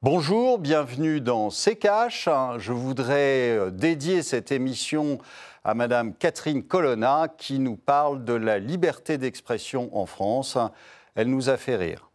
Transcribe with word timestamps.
Bonjour, 0.00 0.60
bienvenue 0.60 1.20
dans 1.20 1.48
Cash. 1.80 2.28
Je 2.58 2.72
voudrais 2.72 3.58
euh, 3.58 3.70
dédier 3.72 4.22
cette 4.22 4.52
émission 4.52 5.18
à 5.64 5.74
Madame 5.74 6.14
Catherine 6.14 6.62
Colonna 6.62 7.26
qui 7.36 7.58
nous 7.58 7.74
parle 7.74 8.24
de 8.24 8.32
la 8.32 8.60
liberté 8.60 9.18
d'expression 9.18 9.90
en 9.98 10.06
France. 10.06 10.56
Elle 11.16 11.30
nous 11.30 11.48
a 11.48 11.56
fait 11.56 11.74
rire. 11.74 12.07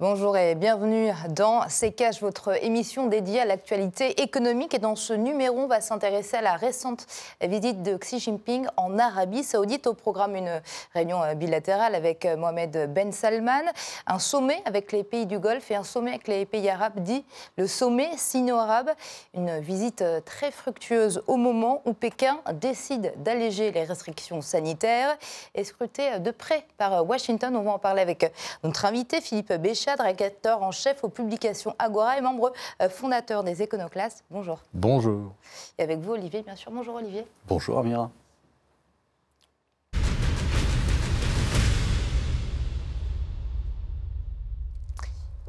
Bonjour 0.00 0.34
et 0.38 0.54
bienvenue 0.54 1.12
dans 1.28 1.68
C'est 1.68 1.92
Cash, 1.92 2.22
votre 2.22 2.64
émission 2.64 3.08
dédiée 3.08 3.40
à 3.40 3.44
l'actualité 3.44 4.22
économique. 4.22 4.72
Et 4.72 4.78
dans 4.78 4.96
ce 4.96 5.12
numéro, 5.12 5.58
on 5.58 5.66
va 5.66 5.82
s'intéresser 5.82 6.38
à 6.38 6.40
la 6.40 6.54
récente 6.54 7.06
visite 7.42 7.82
de 7.82 7.98
Xi 7.98 8.18
Jinping 8.18 8.66
en 8.78 8.98
Arabie 8.98 9.44
Saoudite. 9.44 9.86
Au 9.86 9.92
programme, 9.92 10.36
une 10.36 10.62
réunion 10.94 11.20
bilatérale 11.36 11.94
avec 11.94 12.24
Mohamed 12.24 12.90
Ben 12.94 13.12
Salman, 13.12 13.60
un 14.06 14.18
sommet 14.18 14.62
avec 14.64 14.90
les 14.92 15.04
pays 15.04 15.26
du 15.26 15.38
Golfe 15.38 15.70
et 15.70 15.74
un 15.74 15.84
sommet 15.84 16.12
avec 16.12 16.28
les 16.28 16.46
pays 16.46 16.70
arabes, 16.70 17.00
dit 17.00 17.22
le 17.58 17.66
sommet 17.66 18.08
sino-arabe. 18.16 18.92
Une 19.34 19.60
visite 19.60 20.02
très 20.24 20.50
fructueuse 20.50 21.22
au 21.26 21.36
moment 21.36 21.82
où 21.84 21.92
Pékin 21.92 22.40
décide 22.54 23.12
d'alléger 23.18 23.70
les 23.70 23.84
restrictions 23.84 24.40
sanitaires 24.40 25.18
et 25.54 25.62
scrutée 25.62 26.20
de 26.20 26.30
près 26.30 26.64
par 26.78 27.06
Washington. 27.06 27.54
On 27.54 27.64
va 27.64 27.72
en 27.72 27.78
parler 27.78 28.00
avec 28.00 28.32
notre 28.64 28.86
invité 28.86 29.20
Philippe 29.20 29.52
Béchat 29.52 29.89
rédacteur 29.98 30.62
en 30.62 30.70
chef 30.70 31.02
aux 31.02 31.08
publications 31.08 31.74
Agora 31.78 32.18
et 32.18 32.20
membre 32.20 32.52
euh, 32.80 32.88
fondateur 32.88 33.42
des 33.42 33.62
Éconoclastes. 33.62 34.24
Bonjour. 34.30 34.60
Bonjour. 34.74 35.32
Et 35.78 35.82
avec 35.82 35.98
vous, 35.98 36.12
Olivier, 36.12 36.42
bien 36.42 36.56
sûr. 36.56 36.70
Bonjour, 36.70 36.96
Olivier. 36.96 37.26
Bonjour, 37.48 37.78
Amira. 37.78 38.10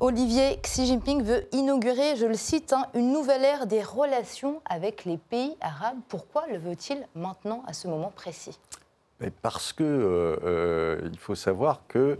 Olivier 0.03 0.59
Xi 0.63 0.88
Jinping 0.88 1.21
veut 1.21 1.47
inaugurer, 1.51 2.16
je 2.16 2.25
le 2.25 2.33
cite, 2.33 2.73
hein, 2.73 2.88
une 2.95 3.13
nouvelle 3.13 3.45
ère 3.45 3.67
des 3.67 3.83
relations 3.83 4.59
avec 4.66 5.05
les 5.05 5.17
pays 5.17 5.55
arabes. 5.61 5.99
Pourquoi 6.09 6.47
le 6.47 6.57
veut-il 6.57 7.05
maintenant 7.13 7.63
à 7.67 7.73
ce 7.73 7.88
moment 7.88 8.11
précis? 8.16 8.57
Parce 9.44 9.71
que 9.73 9.83
euh, 9.83 10.39
euh, 10.44 11.09
il 11.13 11.19
faut 11.19 11.35
savoir 11.35 11.81
que 11.88 12.17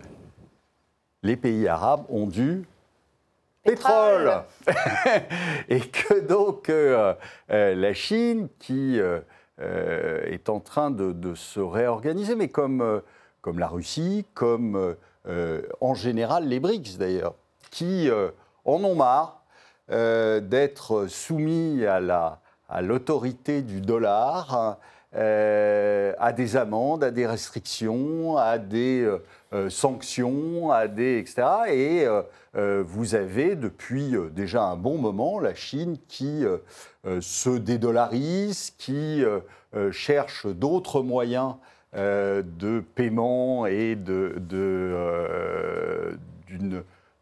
les 1.24 1.36
pays 1.36 1.68
arabes 1.68 2.06
ont 2.10 2.28
du 2.28 2.66
pétrole. 3.64 4.44
et 5.70 5.80
que 5.80 6.20
donc 6.20 6.70
euh, 6.70 7.14
euh, 7.52 7.76
la 7.76 7.94
Chine, 7.94 8.50
qui 8.60 9.00
euh, 9.00 9.22
est 10.26 10.50
en 10.50 10.60
train 10.60 10.92
de, 10.92 11.36
se 11.36 11.60
réorganiser, 11.60 12.36
mais 12.36 12.50
comme, 12.50 13.02
comme 13.42 13.60
la 13.60 13.68
Russie, 13.68 14.26
comme 14.34 14.96
en 15.80 15.94
général 15.94 16.48
les 16.48 16.60
BRICS 16.60 16.98
d'ailleurs, 16.98 17.36
qui 17.70 18.10
en 18.66 18.84
ont 18.84 18.96
marre 18.96 19.44
d'être 19.88 21.06
soumis 21.08 21.86
à 21.86 22.82
l'autorité 22.82 23.58
à 23.60 23.62
du 23.62 23.82
dollar, 23.82 24.80
à 25.14 26.34
des 26.34 26.56
amendes, 26.56 27.04
à 27.04 27.12
des 27.12 27.28
restrictions, 27.28 28.38
à 28.38 28.58
des 28.58 29.08
euh, 29.54 29.70
sanctions, 29.70 30.72
à 30.72 30.88
des, 30.88 31.18
etc. 31.18 31.46
Et 31.68 32.06
euh, 32.06 32.22
euh, 32.56 32.84
vous 32.88 33.16
avez 33.16 33.58
depuis 33.58 34.16
déjà 34.32 34.64
un 34.64 34.78
bon 34.78 34.98
moment 34.98 35.40
la 35.40 35.54
Chine 35.56 35.98
qui 36.08 36.46
se 37.20 37.50
dédollarise, 37.50 38.72
qui 38.78 39.24
cherche 39.92 40.48
d'autres 40.48 41.02
moyens 41.02 41.56
de 41.94 42.84
paiement 42.96 43.66
et 43.66 43.96
de, 43.96 44.36
de, 44.38 44.96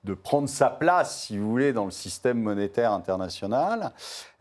de, 0.04 0.14
prendre 0.14 0.50
sa 0.50 0.70
place, 0.70 1.26
si 1.26 1.38
vous 1.38 1.50
voulez, 1.50 1.74
dans 1.74 1.86
le 1.86 1.92
système 1.92 2.42
monétaire 2.42 2.92
international. 2.92 3.92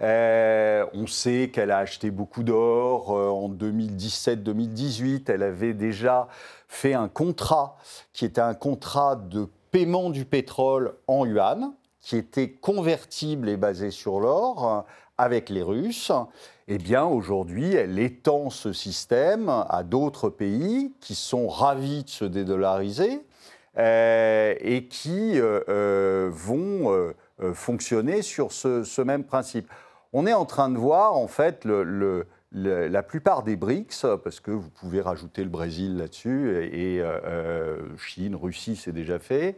on 0.01 1.07
sait 1.07 1.51
qu'elle 1.53 1.71
a 1.71 1.79
acheté 1.79 2.11
beaucoup 2.11 2.43
d'or 2.43 3.11
en 3.11 3.49
2017-2018. 3.49 5.31
Elle 5.31 5.43
avait 5.43 5.75
déjà 5.75 6.29
fait 6.69 6.95
un 6.95 7.09
contrat 7.09 7.77
qui 8.13 8.25
était 8.25 8.41
un 8.41 8.55
contrat 8.55 9.17
de 9.17 9.49
paiement 9.71 10.11
du 10.11 10.25
pétrole 10.25 10.95
en 11.07 11.27
yuan, 11.27 11.73
qui 12.01 12.17
était 12.17 12.51
convertible 12.51 13.49
et 13.49 13.57
basé 13.57 13.91
sur 13.91 14.21
l'or 14.21 14.67
euh, 14.67 14.81
avec 15.19 15.51
les 15.51 15.63
Russes. 15.63 16.13
Eh 16.69 16.79
bien, 16.79 17.05
aujourd'hui, 17.05 17.75
elle 17.75 17.99
étend 17.99 18.51
ce 18.51 18.73
système 18.73 19.49
à 19.69 19.83
d'autres 19.83 20.29
pays 20.31 20.95
qui 21.01 21.15
sont 21.15 21.49
ravis 21.49 22.05
de 22.05 22.09
se 22.09 22.25
dédollariser 22.25 23.15
euh, 23.15 23.21
et 23.79 24.87
qui 24.91 25.35
euh, 25.37 26.29
vont 26.33 27.15
fonctionner 27.55 28.23
sur 28.23 28.53
ce, 28.53 29.03
même 29.03 29.25
principe. 29.25 29.71
On 30.13 30.27
est 30.27 30.33
en 30.33 30.47
train 30.47 30.71
de 30.71 30.79
voir, 30.79 31.17
en 31.17 31.29
fait, 31.29 31.67
la 32.53 33.03
plupart 33.03 33.43
des 33.43 33.57
BRICS, 33.57 34.07
parce 34.23 34.41
que 34.41 34.51
vous 34.51 34.71
pouvez 34.71 35.01
rajouter 35.01 35.45
le 35.45 35.51
Brésil 35.51 35.97
là-dessus, 35.97 36.69
et, 36.73 37.01
euh, 37.01 37.19
euh, 37.25 37.77
Chine, 37.99 38.35
Russie, 38.35 38.77
c'est 38.77 38.93
déjà 38.93 39.19
fait, 39.19 39.57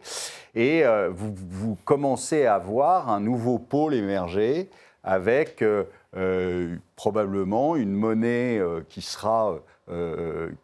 et 0.54 0.84
euh, 0.84 1.08
vous, 1.10 1.76
commencez 1.84 2.46
à 2.46 2.58
voir 2.58 3.08
un 3.08 3.20
nouveau 3.20 3.58
pôle 3.58 3.94
émerger 3.94 4.68
avec 5.02 5.64
probablement 6.94 7.76
une 7.76 7.92
monnaie 7.92 8.60
qui 8.88 9.00
sera 9.00 9.54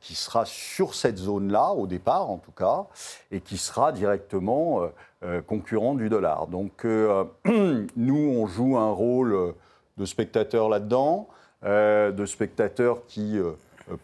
qui 0.01 0.15
sera 0.15 0.45
sur 0.45 0.95
cette 0.95 1.19
zone-là, 1.19 1.73
au 1.73 1.87
départ 1.87 2.31
en 2.31 2.39
tout 2.39 2.53
cas, 2.53 2.85
et 3.31 3.41
qui 3.41 3.59
sera 3.59 3.93
directement 3.93 4.89
concurrent 5.47 5.95
du 5.95 6.09
dollar. 6.09 6.47
Donc 6.47 6.85
nous, 7.45 8.31
on 8.39 8.47
joue 8.47 8.79
un 8.79 8.91
rôle 8.91 9.55
de 9.97 10.05
spectateur 10.05 10.69
là-dedans. 10.69 11.29
Euh, 11.65 12.13
de 12.13 12.27
spectateurs 12.27 13.07
qui, 13.07 13.39
euh, 13.39 13.53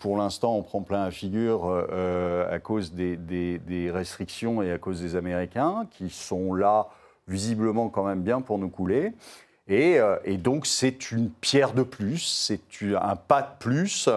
pour 0.01 0.17
l'instant, 0.17 0.57
on 0.57 0.63
prend 0.63 0.81
plein 0.81 1.05
la 1.05 1.11
figure 1.11 1.67
euh, 1.67 2.53
à 2.53 2.59
cause 2.59 2.93
des, 2.93 3.91
restrictions 3.93 4.63
et 4.63 4.73
à 4.73 4.79
cause 4.79 5.03
des 5.03 5.17
Américains, 5.17 5.87
qui 5.91 6.09
sont 6.09 6.55
là 6.55 6.89
visiblement 7.29 7.89
quand 7.89 8.05
même 8.05 8.23
bien 8.23 8.41
pour 8.41 8.59
nous 8.59 8.71
couler. 8.71 9.13
Et 9.69 10.01
donc 10.39 10.67
c'est 10.67 11.13
une 11.13 11.31
pierre 11.31 11.73
de 11.73 11.83
plus, 11.83 12.19
c'est 12.19 12.61
un 13.01 13.17
pas 13.17 13.43
de 13.43 13.49
plus 13.59 14.09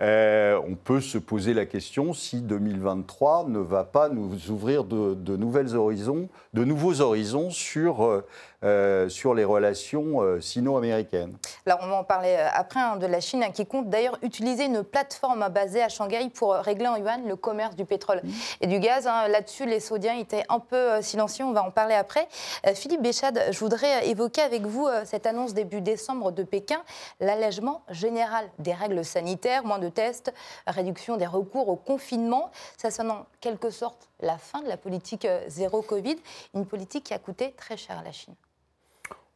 euh, 0.00 0.60
on 0.66 0.76
peut 0.76 1.00
se 1.00 1.18
poser 1.18 1.54
la 1.54 1.66
question 1.66 2.12
si 2.12 2.40
2023 2.40 3.46
ne 3.48 3.58
va 3.58 3.84
pas 3.84 4.08
nous 4.08 4.50
ouvrir 4.50 4.84
de, 4.84 5.36
nouvelles 5.36 5.74
horizons, 5.74 6.28
de 6.54 6.64
nouveaux 6.64 7.00
horizons 7.00 7.50
sur, 7.50 8.22
euh, 8.64 8.78
euh, 8.78 9.08
sur 9.08 9.34
les 9.34 9.44
relations 9.44 10.40
sino-américaines. 10.40 11.36
Alors 11.66 11.80
on 11.82 11.88
va 11.88 11.96
en 11.96 12.04
parler 12.04 12.36
après 12.54 12.80
hein, 12.80 12.96
de 12.96 13.06
la 13.06 13.20
Chine 13.20 13.42
hein, 13.42 13.50
qui 13.50 13.66
compte 13.66 13.88
d'ailleurs 13.90 14.18
utiliser 14.22 14.64
une 14.64 14.82
plateforme 14.82 15.48
basée 15.48 15.82
à 15.82 15.88
Shanghai 15.88 16.30
pour 16.34 16.52
régler 16.54 16.88
en 16.88 16.96
yuan 16.96 17.26
le 17.26 17.36
commerce 17.36 17.76
du 17.76 17.84
pétrole 17.84 18.20
mmh. 18.22 18.30
et 18.62 18.66
du 18.66 18.78
gaz. 18.78 19.06
Hein. 19.06 19.28
Là-dessus, 19.28 19.66
les 19.66 19.80
Saoudiens 19.80 20.16
étaient 20.16 20.44
un 20.48 20.58
peu 20.58 21.02
silencieux. 21.02 21.44
On 21.44 21.52
va 21.52 21.62
en 21.62 21.70
parler 21.70 21.94
après. 21.94 22.28
Philippe 22.74 23.02
Béchade, 23.02 23.40
je 23.50 23.58
voudrais 23.58 24.08
évoquer 24.08 24.42
avec 24.42 24.62
vous 24.62 24.88
cette 25.04 25.26
annonce 25.26 25.54
début 25.54 25.80
décembre 25.80 26.32
de 26.32 26.42
Pékin, 26.42 26.82
l'allègement 27.20 27.82
général 27.90 28.48
des 28.58 28.72
règles 28.72 29.04
sanitaires, 29.04 29.64
moins 29.64 29.78
de 29.78 29.88
tests, 29.88 30.32
réduction 30.66 31.16
des 31.16 31.26
recours 31.26 31.68
au 31.68 31.76
confinement. 31.76 32.50
Ça 32.76 32.90
sonne 32.90 33.10
en 33.10 33.26
quelque 33.40 33.70
sorte 33.70 34.08
la 34.20 34.38
fin 34.38 34.60
de 34.62 34.68
la 34.68 34.76
politique 34.76 35.24
euh, 35.24 35.44
zéro 35.48 35.82
Covid, 35.82 36.16
une 36.54 36.66
politique 36.66 37.04
qui 37.04 37.14
a 37.14 37.18
coûté 37.18 37.52
très 37.52 37.76
cher 37.76 37.98
à 37.98 38.02
la 38.02 38.12
Chine. 38.12 38.34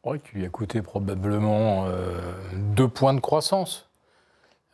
Qui 0.03 0.35
lui 0.35 0.45
a 0.45 0.49
coûté 0.49 0.81
probablement 0.81 1.85
euh, 1.85 2.19
deux 2.53 2.89
points 2.89 3.13
de 3.13 3.21
croissance, 3.21 3.89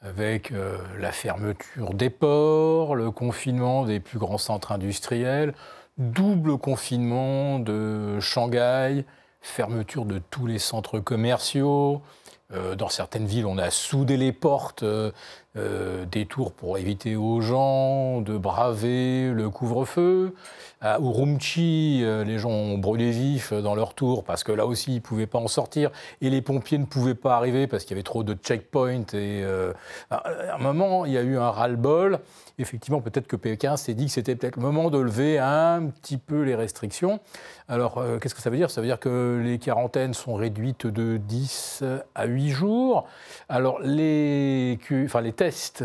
avec 0.01 0.51
euh, 0.51 0.79
la 0.97 1.11
fermeture 1.11 1.93
des 1.93 2.09
ports, 2.09 2.95
le 2.95 3.11
confinement 3.11 3.85
des 3.85 3.99
plus 3.99 4.17
grands 4.17 4.39
centres 4.39 4.71
industriels, 4.71 5.53
double 5.99 6.57
confinement 6.57 7.59
de 7.59 8.19
Shanghai, 8.19 9.05
fermeture 9.39 10.05
de 10.05 10.19
tous 10.31 10.47
les 10.47 10.57
centres 10.57 10.99
commerciaux, 10.99 12.01
euh, 12.51 12.75
dans 12.75 12.89
certaines 12.89 13.27
villes, 13.27 13.45
on 13.45 13.59
a 13.59 13.69
soudé 13.69 14.17
les 14.17 14.31
portes 14.31 14.81
euh, 14.81 15.11
euh, 15.55 16.05
des 16.05 16.25
tours 16.25 16.51
pour 16.51 16.79
éviter 16.79 17.15
aux 17.15 17.41
gens 17.41 18.21
de 18.21 18.39
braver 18.39 19.29
le 19.29 19.51
couvre-feu. 19.51 20.33
À 20.81 20.97
Urumqi, 20.99 22.05
les 22.25 22.39
gens 22.39 22.51
ont 22.51 22.77
brûlé 22.77 23.11
vifs 23.11 23.51
dans 23.51 23.75
leur 23.75 23.93
tour 23.93 24.23
parce 24.23 24.45
que 24.45 24.53
là 24.53 24.65
aussi, 24.65 24.93
ils 24.93 24.95
ne 24.95 24.99
pouvaient 25.01 25.27
pas 25.27 25.37
en 25.37 25.49
sortir. 25.49 25.91
Et 26.21 26.29
les 26.29 26.41
pompiers 26.41 26.77
ne 26.77 26.85
pouvaient 26.85 27.15
pas 27.15 27.35
arriver 27.35 27.67
parce 27.67 27.83
qu'il 27.83 27.91
y 27.91 27.95
avait 27.95 28.03
trop 28.03 28.23
de 28.23 28.33
checkpoints. 28.33 29.13
Et 29.13 29.43
à 30.09 30.55
un 30.55 30.57
moment, 30.57 31.05
il 31.05 31.11
y 31.11 31.17
a 31.17 31.21
eu 31.21 31.37
un 31.37 31.49
ras-le-bol. 31.49 32.19
Effectivement, 32.59 33.01
peut-être 33.01 33.27
que 33.27 33.35
Pékin 33.35 33.75
s'est 33.75 33.93
dit 33.93 34.05
que 34.05 34.13
c'était 34.13 34.37
peut-être 34.37 34.55
le 34.55 34.61
moment 34.61 34.89
de 34.89 34.99
lever 34.99 35.37
un 35.37 35.87
petit 35.87 36.17
peu 36.17 36.43
les 36.43 36.55
restrictions. 36.55 37.19
Alors, 37.67 38.01
qu'est-ce 38.21 38.33
que 38.33 38.41
ça 38.41 38.49
veut 38.49 38.55
dire? 38.57 38.71
Ça 38.71 38.79
veut 38.79 38.87
dire 38.87 39.01
que 39.01 39.41
les 39.43 39.59
quarantaines 39.59 40.13
sont 40.13 40.35
réduites 40.35 40.87
de 40.87 41.17
10 41.17 41.83
à 42.15 42.25
8 42.25 42.38
jours. 42.47 43.07
Alors, 43.49 43.79
les, 43.81 44.79
enfin, 45.05 45.19
les 45.19 45.33
tests 45.33 45.83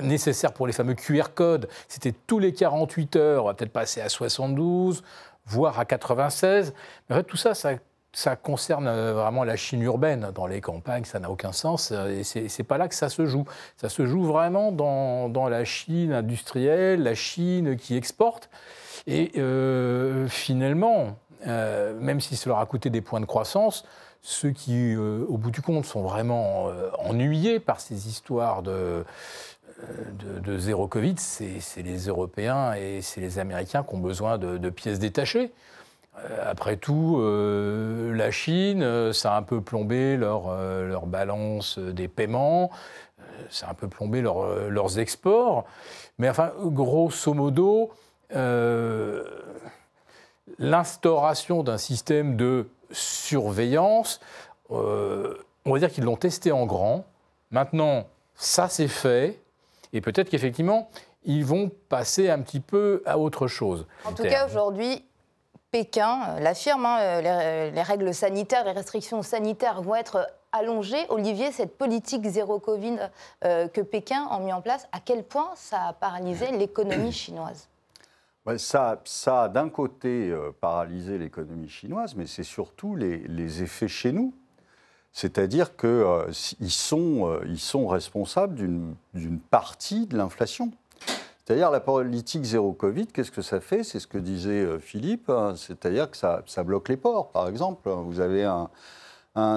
nécessaire 0.00 0.52
pour 0.52 0.66
les 0.66 0.72
fameux 0.72 0.94
QR 0.94 1.32
codes, 1.34 1.68
c'était 1.88 2.12
tous 2.12 2.38
les 2.38 2.52
48 2.52 3.16
heures, 3.16 3.44
on 3.44 3.46
va 3.48 3.54
peut-être 3.54 3.72
passer 3.72 4.00
à 4.00 4.08
72, 4.08 5.02
voire 5.46 5.78
à 5.78 5.84
96. 5.84 6.74
Mais 7.08 7.16
en 7.16 7.18
fait, 7.18 7.24
tout 7.24 7.36
ça, 7.36 7.52
ça, 7.54 8.36
concerne 8.36 8.88
euh, 8.88 9.12
vraiment 9.14 9.44
la 9.44 9.56
Chine 9.56 9.82
urbaine. 9.82 10.30
Dans 10.34 10.46
les 10.46 10.60
campagnes, 10.60 11.04
ça 11.04 11.18
n'a 11.18 11.30
aucun 11.30 11.52
sens. 11.52 11.92
Et 11.92 12.24
c'est 12.24 12.62
pas 12.64 12.78
là 12.78 12.88
que 12.88 12.94
ça 12.94 13.08
se 13.08 13.26
joue. 13.26 13.44
Ça 13.76 13.88
se 13.88 14.06
joue 14.06 14.24
vraiment 14.24 14.72
dans, 14.72 15.48
la 15.48 15.64
Chine 15.64 16.12
industrielle, 16.12 17.02
la 17.02 17.14
Chine 17.14 17.76
qui 17.76 17.96
exporte. 17.96 18.50
Et 19.06 19.32
euh, 19.36 20.26
finalement, 20.28 21.16
euh, 21.46 21.94
même 22.00 22.20
si 22.20 22.36
cela 22.36 22.54
leur 22.54 22.62
a 22.62 22.66
coûté 22.66 22.90
des 22.90 23.00
points 23.00 23.20
de 23.20 23.26
croissance, 23.26 23.84
ceux 24.28 24.50
qui, 24.50 24.96
au 24.96 25.38
bout 25.38 25.52
du 25.52 25.62
compte, 25.62 25.84
sont 25.84 26.02
vraiment 26.02 26.68
ennuyés 26.98 27.60
par 27.60 27.80
ces 27.80 28.08
histoires 28.08 28.62
de, 28.62 29.04
de, 30.42 30.58
zéro 30.58 30.88
Covid, 30.88 31.14
c'est 31.18 31.82
les 31.82 32.06
Européens 32.06 32.74
et 32.74 33.02
c'est 33.02 33.20
les 33.20 33.38
Américains 33.38 33.82
qui 33.82 33.94
ont 33.94 33.98
besoin 33.98 34.38
de, 34.38 34.70
pièces 34.70 34.98
détachées. 34.98 35.52
Euh, 36.18 36.50
après 36.50 36.76
tout, 36.76 37.18
euh, 37.18 38.14
la 38.14 38.30
Chine, 38.30 38.82
euh, 38.82 39.12
ça 39.12 39.34
a 39.34 39.36
un 39.36 39.42
peu 39.42 39.60
plombé 39.60 40.16
leur, 40.16 40.56
leur 40.82 41.06
balance 41.06 41.78
des 41.78 42.08
paiements, 42.08 42.70
ça 43.50 43.66
a 43.66 43.70
un 43.72 43.74
peu 43.74 43.88
plombé 43.88 44.22
leurs 44.22 44.98
exports. 44.98 45.64
Mais 46.18 46.28
enfin, 46.28 46.52
grosso 46.58 47.34
modo, 47.34 47.90
l'instauration 50.58 51.62
d'un 51.62 51.78
système 51.78 52.36
de 52.36 52.66
surveillance, 52.90 54.20
on 54.70 55.72
va 55.72 55.78
dire 55.78 55.90
qu'ils 55.90 56.04
l'ont 56.04 56.16
testé 56.16 56.52
en 56.52 56.66
grand. 56.66 57.04
Maintenant, 57.50 58.06
ça 58.34 58.68
c'est 58.68 58.88
fait. 58.88 59.40
Et 59.92 60.00
peut-être 60.00 60.28
qu'effectivement, 60.28 60.90
ils 61.24 61.44
vont 61.44 61.70
passer 61.88 62.30
un 62.30 62.40
petit 62.40 62.60
peu 62.60 63.02
à 63.04 63.18
autre 63.18 63.48
chose. 63.48 63.86
En 64.04 64.12
tout 64.12 64.22
cas, 64.22 64.46
aujourd'hui, 64.46 65.04
Pékin 65.70 66.20
euh, 66.28 66.40
l'affirme, 66.40 66.86
hein, 66.86 66.98
euh, 67.00 67.22
euh, 67.24 67.70
les, 67.70 67.82
règles 67.82 68.14
sanitaires, 68.14 68.64
les 68.64 68.72
restrictions 68.72 69.22
sanitaires 69.22 69.82
vont 69.82 69.96
être 69.96 70.26
allongées. 70.52 71.04
Olivier, 71.08 71.52
cette 71.52 71.76
politique 71.76 72.24
zéro 72.26 72.58
Covid 72.58 73.10
que 73.42 73.80
Pékin 73.82 74.26
a 74.30 74.38
mis 74.38 74.54
en 74.54 74.62
place, 74.62 74.88
à 74.92 75.00
quel 75.04 75.22
point 75.22 75.50
ça 75.54 75.88
a 75.88 75.92
paralysé 75.92 76.50
l'économie 76.52 77.12
chinoise? 77.12 77.68
Ça, 78.56 79.00
ça 79.04 79.42
a 79.44 79.48
d'un 79.48 79.68
côté 79.68 80.34
paralysé 80.60 81.18
l'économie 81.18 81.68
chinoise, 81.68 82.14
mais 82.14 82.26
c'est 82.26 82.44
surtout 82.44 82.96
les, 82.96 83.62
effets 83.62 83.88
chez 83.88 84.12
nous. 84.12 84.32
C'est-à-dire 85.16 85.76
qu'ils 85.76 85.88
euh, 85.88 86.30
sont, 86.30 87.26
euh, 87.26 87.56
sont 87.56 87.86
responsables 87.86 88.54
d'une 88.54 89.40
partie 89.50 90.06
de 90.06 90.14
l'inflation. 90.14 90.70
C'est-à-dire 91.42 91.70
la 91.70 91.80
politique 91.80 92.44
zéro 92.44 92.74
Covid, 92.74 93.06
qu'est-ce 93.06 93.30
que 93.30 93.40
ça 93.40 93.60
fait? 93.60 93.82
C'est 93.82 93.98
ce 93.98 94.06
que 94.06 94.18
disait 94.18 94.60
euh, 94.60 94.78
Philippe, 94.78 95.30
hein. 95.30 95.54
c'est-à-dire 95.56 96.10
que 96.10 96.18
ça, 96.18 96.42
bloque 96.64 96.90
les 96.90 96.98
ports, 96.98 97.30
par 97.30 97.48
exemple. 97.48 97.88
Vous 97.88 98.20
avez 98.20 98.44
un, 98.44 98.68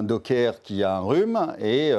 docker 0.03 0.61
qui 0.61 0.83
a 0.83 0.97
un 0.97 0.99
rhume 0.99 1.55
et, 1.59 1.93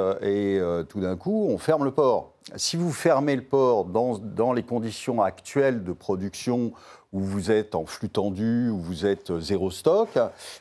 tout 0.89 1.01
d'un 1.01 1.17
coup, 1.17 1.47
on 1.49 1.59
ferme 1.59 1.85
le 1.85 1.91
port. 1.91 2.33
Si 2.57 2.77
vous 2.77 2.93
fermez 2.93 3.37
le 3.37 3.45
port 3.45 3.85
dans, 3.85 4.53
les 4.53 4.63
conditions 4.63 5.23
actuelles 5.23 5.85
de 5.85 5.93
production 5.93 6.73
où 7.13 7.21
vous 7.21 7.51
êtes 7.51 7.75
en 7.75 7.87
flux 7.87 8.09
tendu, 8.09 8.69
où 8.71 8.79
vous 8.79 9.07
êtes 9.07 9.39
zéro 9.39 9.71
stock, 9.71 10.11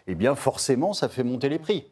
eh 0.07 0.15
bien 0.15 0.35
forcément, 0.35 0.93
ça 0.93 1.09
fait 1.09 1.23
monter 1.23 1.49
les 1.49 1.59
prix. 1.59 1.85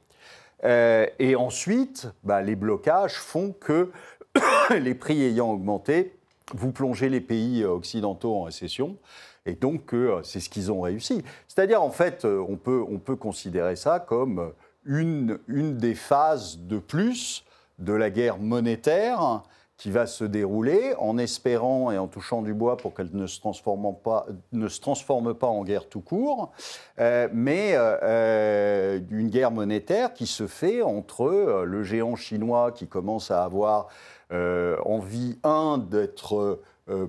Euh, 0.63 1.05
et 1.19 1.35
ensuite, 1.35 2.07
bah, 2.23 2.41
les 2.41 2.55
blocages 2.55 3.15
font 3.15 3.53
que 3.59 3.91
les 4.79 4.95
prix 4.95 5.23
ayant 5.23 5.51
augmenté, 5.51 6.17
vous 6.53 6.71
plongez 6.71 7.09
les 7.09 7.21
pays 7.21 7.63
occidentaux 7.65 8.35
en 8.35 8.43
récession. 8.43 8.97
Et 9.45 9.53
donc, 9.53 9.93
euh, 9.93 10.21
c'est 10.23 10.39
ce 10.39 10.49
qu'ils 10.49 10.71
ont 10.71 10.81
réussi. 10.81 11.23
C'est-à-dire, 11.47 11.81
en 11.81 11.91
fait, 11.91 12.25
euh, 12.25 12.43
on 12.47 12.57
peut 12.57 13.15
considérer 13.15 13.75
ça 13.75 13.99
comme 13.99 14.51
une, 14.87 15.37
des 15.47 15.95
phases 15.95 16.59
de 16.59 16.79
plus 16.79 17.43
de 17.77 17.93
la 17.93 18.09
guerre 18.09 18.39
monétaire 18.39 19.43
qui 19.77 19.91
va 19.91 20.07
se 20.07 20.23
dérouler 20.23 20.95
en 20.97 21.19
espérant 21.19 21.91
et 21.91 21.99
en 21.99 22.07
touchant 22.07 22.41
du 22.41 22.53
bois 22.53 22.77
pour 22.77 22.95
qu'elle 22.95 23.11
ne 23.13 23.27
se 23.27 23.39
transforme 23.39 23.95
pas, 24.03 24.25
ne 24.51 24.67
se 24.67 24.81
transforme 24.81 25.35
pas 25.35 25.47
en 25.47 25.63
guerre 25.63 25.87
tout 25.87 26.01
court, 26.01 26.51
euh, 26.99 27.27
mais 27.31 27.75
euh, 27.75 27.97
euh, 28.01 28.99
une 29.11 29.29
guerre 29.29 29.51
monétaire 29.51 30.13
qui 30.13 30.25
se 30.25 30.47
fait 30.47 30.81
entre 30.81 31.63
le 31.63 31.83
géant 31.83 32.15
chinois 32.15 32.71
qui 32.71 32.87
commence 32.87 33.29
à 33.29 33.43
avoir 33.43 33.87
envie, 34.31 35.37
un, 35.43 35.77
d'être 35.77 36.59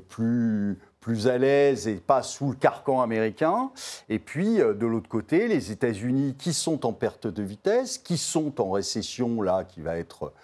plus 0.09 0.79
plus 1.09 1.27
à 1.27 1.39
l'aise 1.39 1.89
et 1.89 1.95
pas 1.95 2.23
sous 2.23 2.51
le 2.51 2.57
carcan 2.57 3.01
américain. 3.01 3.71
Et 4.11 4.19
puis, 4.19 4.59
de 4.59 4.87
l'autre 4.87 5.09
côté, 5.09 5.49
les 5.49 5.73
États-Unis 5.73 6.35
qui 6.39 6.53
sont 6.53 6.85
en 6.85 6.93
perte 6.93 7.27
de 7.27 7.43
vitesse, 7.43 7.97
qui 7.97 8.19
sont 8.19 8.61
en 8.61 8.73
récession, 8.73 9.41
là, 9.41 9.65
qui 9.65 9.81
va 9.81 9.97
être 9.97 10.35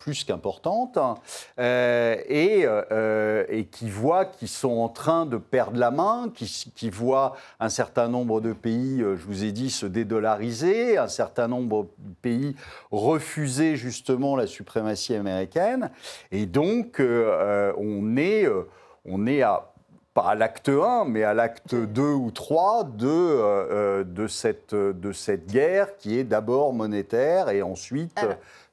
plus 0.00 0.24
qu'importante, 0.24 0.98
euh, 1.60 2.16
et, 2.26 2.62
euh, 2.64 3.44
et, 3.48 3.66
qui 3.66 3.88
voient 3.90 4.24
qu'ils 4.24 4.48
sont 4.48 4.78
en 4.78 4.88
train 4.88 5.26
de 5.26 5.36
perdre 5.36 5.78
la 5.78 5.90
main, 5.90 6.32
qui, 6.34 6.72
qui, 6.74 6.88
voient 6.88 7.36
un 7.60 7.68
certain 7.68 8.08
nombre 8.08 8.40
de 8.40 8.54
pays, 8.54 9.02
euh, 9.02 9.16
je 9.16 9.26
vous 9.26 9.44
ai 9.44 9.52
dit, 9.52 9.70
se 9.70 9.84
dédollariser, 9.84 10.96
un 10.96 11.06
certain 11.06 11.48
nombre 11.48 11.88
de 11.98 12.14
pays 12.22 12.56
refuser 12.90 13.76
justement 13.76 14.36
la 14.36 14.46
suprématie 14.46 15.14
américaine. 15.14 15.90
Et 16.32 16.46
donc, 16.46 16.98
on 16.98 18.16
est, 18.16 18.48
on 19.04 19.26
est 19.26 19.42
à 19.42 19.66
pas 20.12 20.30
à 20.30 20.34
l'acte 20.34 20.68
1, 20.68 21.04
mais 21.04 21.22
à 21.22 21.34
l'acte 21.34 21.76
2 21.76 22.02
ou 22.02 22.32
3 22.32 22.82
de, 22.82 24.02
de, 24.02 24.26
cette, 24.26 24.74
de 24.74 25.12
cette 25.12 25.46
guerre 25.46 25.96
qui 25.98 26.18
est 26.18 26.24
d'abord 26.24 26.72
monétaire 26.72 27.48
et 27.48 27.62
ensuite 27.62 28.18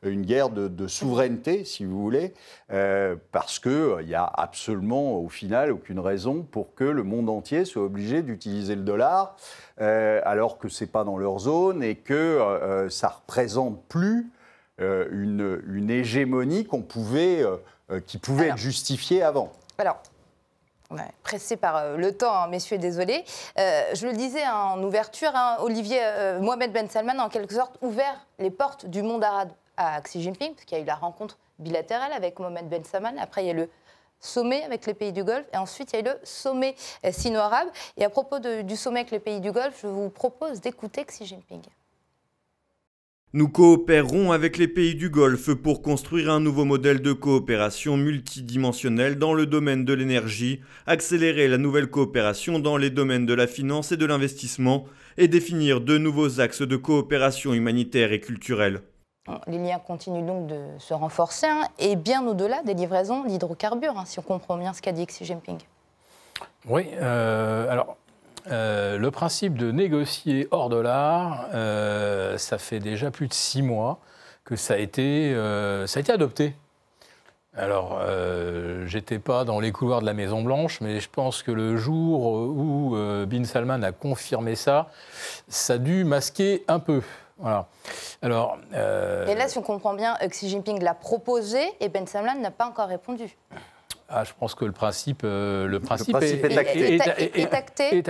une 0.03 0.23
guerre 0.23 0.49
de, 0.49 0.87
souveraineté, 0.87 1.65
si 1.65 1.85
vous 1.85 2.01
voulez, 2.01 2.33
euh, 2.71 3.15
parce 3.31 3.59
qu'il 3.59 3.71
euh, 3.71 4.03
n'y 4.03 4.15
a 4.15 4.25
absolument, 4.25 5.19
au 5.19 5.29
final, 5.29 5.71
aucune 5.71 5.99
raison 5.99 6.43
pour 6.43 6.75
que 6.75 6.83
le 6.83 7.03
monde 7.03 7.29
entier 7.29 7.65
soit 7.65 7.83
obligé 7.83 8.21
d'utiliser 8.21 8.75
le 8.75 8.83
dollar, 8.83 9.35
euh, 9.81 10.21
alors 10.23 10.57
que 10.57 10.69
ce 10.69 10.83
n'est 10.83 10.89
pas 10.89 11.03
dans 11.03 11.17
leur 11.17 11.39
zone 11.39 11.83
et 11.83 11.95
que 11.95 12.87
ça 12.89 13.07
ne 13.07 13.13
représente 13.13 13.83
plus 13.87 14.29
une, 14.79 15.89
hégémonie 15.89 16.65
qu'on 16.65 16.83
pouvait, 16.83 17.43
qui 18.05 18.17
pouvait 18.17 18.47
être 18.47 18.57
justifiée 18.57 19.23
avant. 19.23 19.51
Alors, 19.77 20.01
pressé 21.23 21.57
par 21.57 21.97
le 21.97 22.15
temps, 22.15 22.33
hein, 22.33 22.47
messieurs, 22.47 22.77
désolé. 22.77 23.23
je 23.57 24.07
le 24.07 24.13
disais 24.13 24.47
en 24.47 24.81
ouverture, 24.83 25.31
hein, 25.33 25.57
Olivier 25.59 26.01
Mohamed 26.39 26.71
Ben 26.71 26.89
Salman 26.89 27.19
a 27.19 27.25
en 27.25 27.29
quelque 27.29 27.53
sorte 27.53 27.77
ouvert 27.81 28.25
les 28.39 28.51
portes 28.51 28.85
du 28.85 29.01
monde 29.01 29.23
arabe 29.23 29.49
à 29.77 30.01
Xi 30.01 30.21
Jinping, 30.21 30.53
parce 30.53 30.65
qu'il 30.65 30.77
y 30.77 30.81
a 30.81 30.83
eu 30.83 30.87
la 30.87 30.95
rencontre 30.95 31.37
bilatérale 31.59 32.13
avec 32.13 32.39
Mohamed 32.39 32.67
Ben 32.67 32.83
Salman. 32.83 33.15
Après, 33.19 33.43
il 33.43 33.47
y 33.47 33.51
a 33.51 33.53
le 33.53 33.69
sommet 34.19 34.63
avec 34.63 34.85
les 34.85 34.93
pays 34.93 35.13
du 35.13 35.23
Golfe. 35.23 35.45
Et 35.53 35.57
ensuite, 35.57 35.93
il 35.93 35.95
y 35.95 35.97
a 35.97 36.01
eu 36.01 36.13
le 36.13 36.19
sommet 36.23 36.75
sino-arabe. 37.11 37.67
Et 37.97 38.05
à 38.05 38.09
propos 38.09 38.39
du 38.39 38.75
sommet 38.75 39.01
avec 39.01 39.11
les 39.11 39.19
pays 39.19 39.39
du 39.39 39.51
Golfe, 39.51 39.79
je 39.81 39.87
vous 39.87 40.09
propose 40.09 40.61
d'écouter 40.61 41.05
Xi 41.05 41.25
Jinping. 41.25 41.61
Nous 43.33 43.49
coopérerons 43.49 44.31
avec 44.31 44.57
les 44.57 44.69
pays 44.69 44.95
du 44.95 45.09
Golfe 45.09 45.53
pour 45.53 45.81
construire 45.81 46.31
un 46.31 46.39
nouveau 46.39 46.63
modèle 46.63 47.01
de 47.01 47.11
coopération 47.11 47.97
multidimensionnelle 47.97 49.19
dans 49.19 49.33
le 49.33 49.45
domaine 49.45 49.83
de 49.83 49.91
l'énergie, 49.91 50.61
accélérer 50.85 51.49
la 51.49 51.57
nouvelle 51.57 51.87
coopération 51.87 52.57
dans 52.57 52.77
les 52.77 52.89
domaines 52.89 53.25
de 53.25 53.33
la 53.33 53.45
finance 53.45 53.91
et 53.91 53.97
de 53.97 54.05
l'investissement 54.05 54.85
et 55.17 55.27
définir 55.27 55.81
de 55.81 55.97
nouveaux 55.97 56.39
axes 56.39 56.61
de 56.61 56.77
coopération 56.77 57.53
humanitaire 57.53 58.13
et 58.13 58.21
culturelle. 58.21 58.79
Les 59.47 59.57
liens 59.57 59.79
continuent 59.79 60.25
donc 60.25 60.47
de 60.47 60.61
se 60.79 60.93
renforcer, 60.93 61.47
hein, 61.47 61.67
et 61.79 61.97
bien 61.97 62.25
au-delà 62.25 62.63
des 62.63 62.75
livraisons 62.75 63.25
d'hydrocarbures, 63.25 63.97
hein, 63.97 64.05
si 64.05 64.19
on 64.19 64.21
comprend 64.21 64.55
bien 64.55 64.71
ce 64.71 64.81
qu'a 64.81 64.93
dit 64.93 65.05
Xi 65.05 65.25
Jinping. 65.25 65.57
Oui, 66.65 66.83
euh, 66.93 67.69
alors 67.69 67.97
euh, 68.51 68.97
le 68.97 69.11
principe 69.11 69.57
de 69.57 69.71
négocier 69.71 70.47
hors 70.51 70.69
dollar, 70.69 71.47
euh, 71.53 72.37
ça 72.37 72.57
fait 72.57 72.79
déjà 72.79 73.11
plus 73.11 73.27
de 73.27 73.33
six 73.33 73.61
mois 73.61 73.99
que 74.43 74.55
ça 74.55 74.75
a 74.75 74.77
été, 74.77 75.31
été 75.95 76.11
adopté 76.11 76.55
alors, 77.57 77.97
euh, 78.01 78.85
j'étais 78.85 79.17
pas 79.17 79.43
dans 79.43 79.59
les 79.59 79.71
couloirs 79.71 80.01
de 80.01 80.05
la 80.05 80.13
Maison 80.13 80.43
Blanche, 80.43 80.79
mais 80.79 80.99
je 80.99 81.09
pense 81.09 81.41
que 81.41 81.49
le 81.49 81.75
jour 81.75 82.27
où 82.27 82.95
euh, 82.95 83.25
Bin 83.25 83.45
Salman 83.45 83.81
a 83.81 83.91
confirmé 83.91 84.53
ça, 84.53 84.91
ça 85.47 85.73
a 85.73 85.77
dû 85.79 86.03
masquer 86.03 86.63
un 86.67 86.77
peu. 86.77 87.01
Voilà. 87.39 87.67
Alors, 88.21 88.59
euh, 88.73 89.25
Et 89.25 89.33
là, 89.33 89.47
si 89.47 89.57
on 89.57 89.63
comprend 89.63 89.95
bien, 89.95 90.17
Xi 90.27 90.49
Jinping 90.49 90.83
l'a 90.83 90.93
proposé 90.93 91.59
et 91.79 91.89
Ben 91.89 92.05
Salman 92.05 92.35
n'a 92.35 92.51
pas 92.51 92.67
encore 92.67 92.89
répondu. 92.89 93.35
Ah, 94.09 94.23
je 94.23 94.31
pense 94.39 94.55
que 94.55 94.63
le 94.63 94.71
principe, 94.71 95.21
euh, 95.25 95.67
le 95.67 95.81
principe, 95.81 96.15
est, 96.15 96.57
acté. 96.57 98.03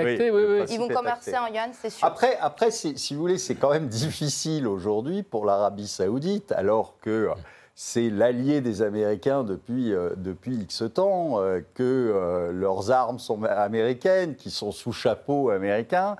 Ils 0.69 0.77
vont 0.77 0.89
commercer 0.89 1.35
en 1.35 1.47
yuan, 1.47 1.71
c'est 1.73 1.89
sûr. 1.89 2.05
Après, 2.05 2.37
après 2.39 2.69
si, 2.69 2.93
vous 3.15 3.19
voulez, 3.19 3.39
c'est 3.39 3.55
quand 3.55 3.71
même 3.71 3.87
difficile 3.87 4.67
aujourd'hui 4.67 5.23
pour 5.23 5.45
l'Arabie 5.45 5.87
saoudite, 5.87 6.51
alors 6.51 6.99
que 7.01 7.29
c'est 7.79 8.09
l'allié 8.09 8.59
des 8.59 8.81
Américains 8.81 9.43
depuis, 9.43 9.93
euh, 9.93 10.15
depuis 10.17 10.55
X 10.55 10.83
temps, 10.95 11.39
euh, 11.39 11.61
que 11.75 11.83
euh, 11.83 12.51
leurs 12.51 12.89
armes 12.89 13.19
sont 13.19 13.43
américaines, 13.43 14.35
qui 14.35 14.49
sont 14.49 14.71
sous 14.71 14.91
chapeau 14.91 15.51
américain. 15.51 16.15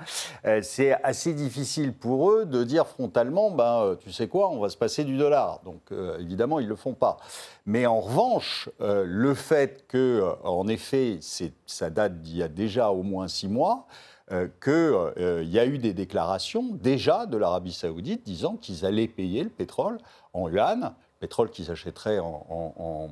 c'est 0.62 0.94
assez 1.02 1.34
difficile 1.34 1.94
pour 1.94 2.32
eux 2.32 2.46
de 2.46 2.64
dire 2.64 2.86
frontalement, 2.86 3.50
ben, 3.50 3.96
tu 4.00 4.12
sais 4.12 4.28
quoi, 4.28 4.52
on 4.52 4.60
va 4.60 4.70
se 4.70 4.78
passer 4.78 5.04
du 5.04 5.18
dollar. 5.18 5.62
Donc 5.66 5.82
évidemment, 6.20 6.60
ils 6.60 6.66
ne 6.66 6.70
le 6.70 6.76
font 6.76 6.94
pas. 6.94 7.18
Mais 7.66 7.88
en 7.88 8.02
revanche, 8.02 8.70
le 8.80 9.34
fait 9.34 9.86
que, 9.88 10.24
en 10.44 10.68
effet, 10.68 11.20
ça 11.66 11.90
date 11.90 12.22
d'il 12.22 12.38
y 12.38 12.44
a 12.44 12.48
déjà 12.48 12.92
au 12.92 13.02
moins 13.02 13.28
six 13.28 13.48
mois, 13.48 13.88
qu'il 14.30 15.48
y 15.50 15.60
a 15.60 15.66
eu 15.66 15.78
des 15.80 15.94
déclarations 15.94 16.70
déjà 16.72 17.26
de 17.26 17.38
l'Arabie 17.38 17.74
saoudite 17.74 18.24
disant 18.24 18.58
qu'ils 18.58 18.86
allaient 18.86 19.08
payer 19.08 19.44
le 19.44 19.50
pétrole 19.50 19.98
en 20.34 20.50
yuan 20.50 20.94
pétrole 21.20 21.50
qu'ils 21.50 21.72
achèteraient 21.72 22.20
en, 22.20 23.10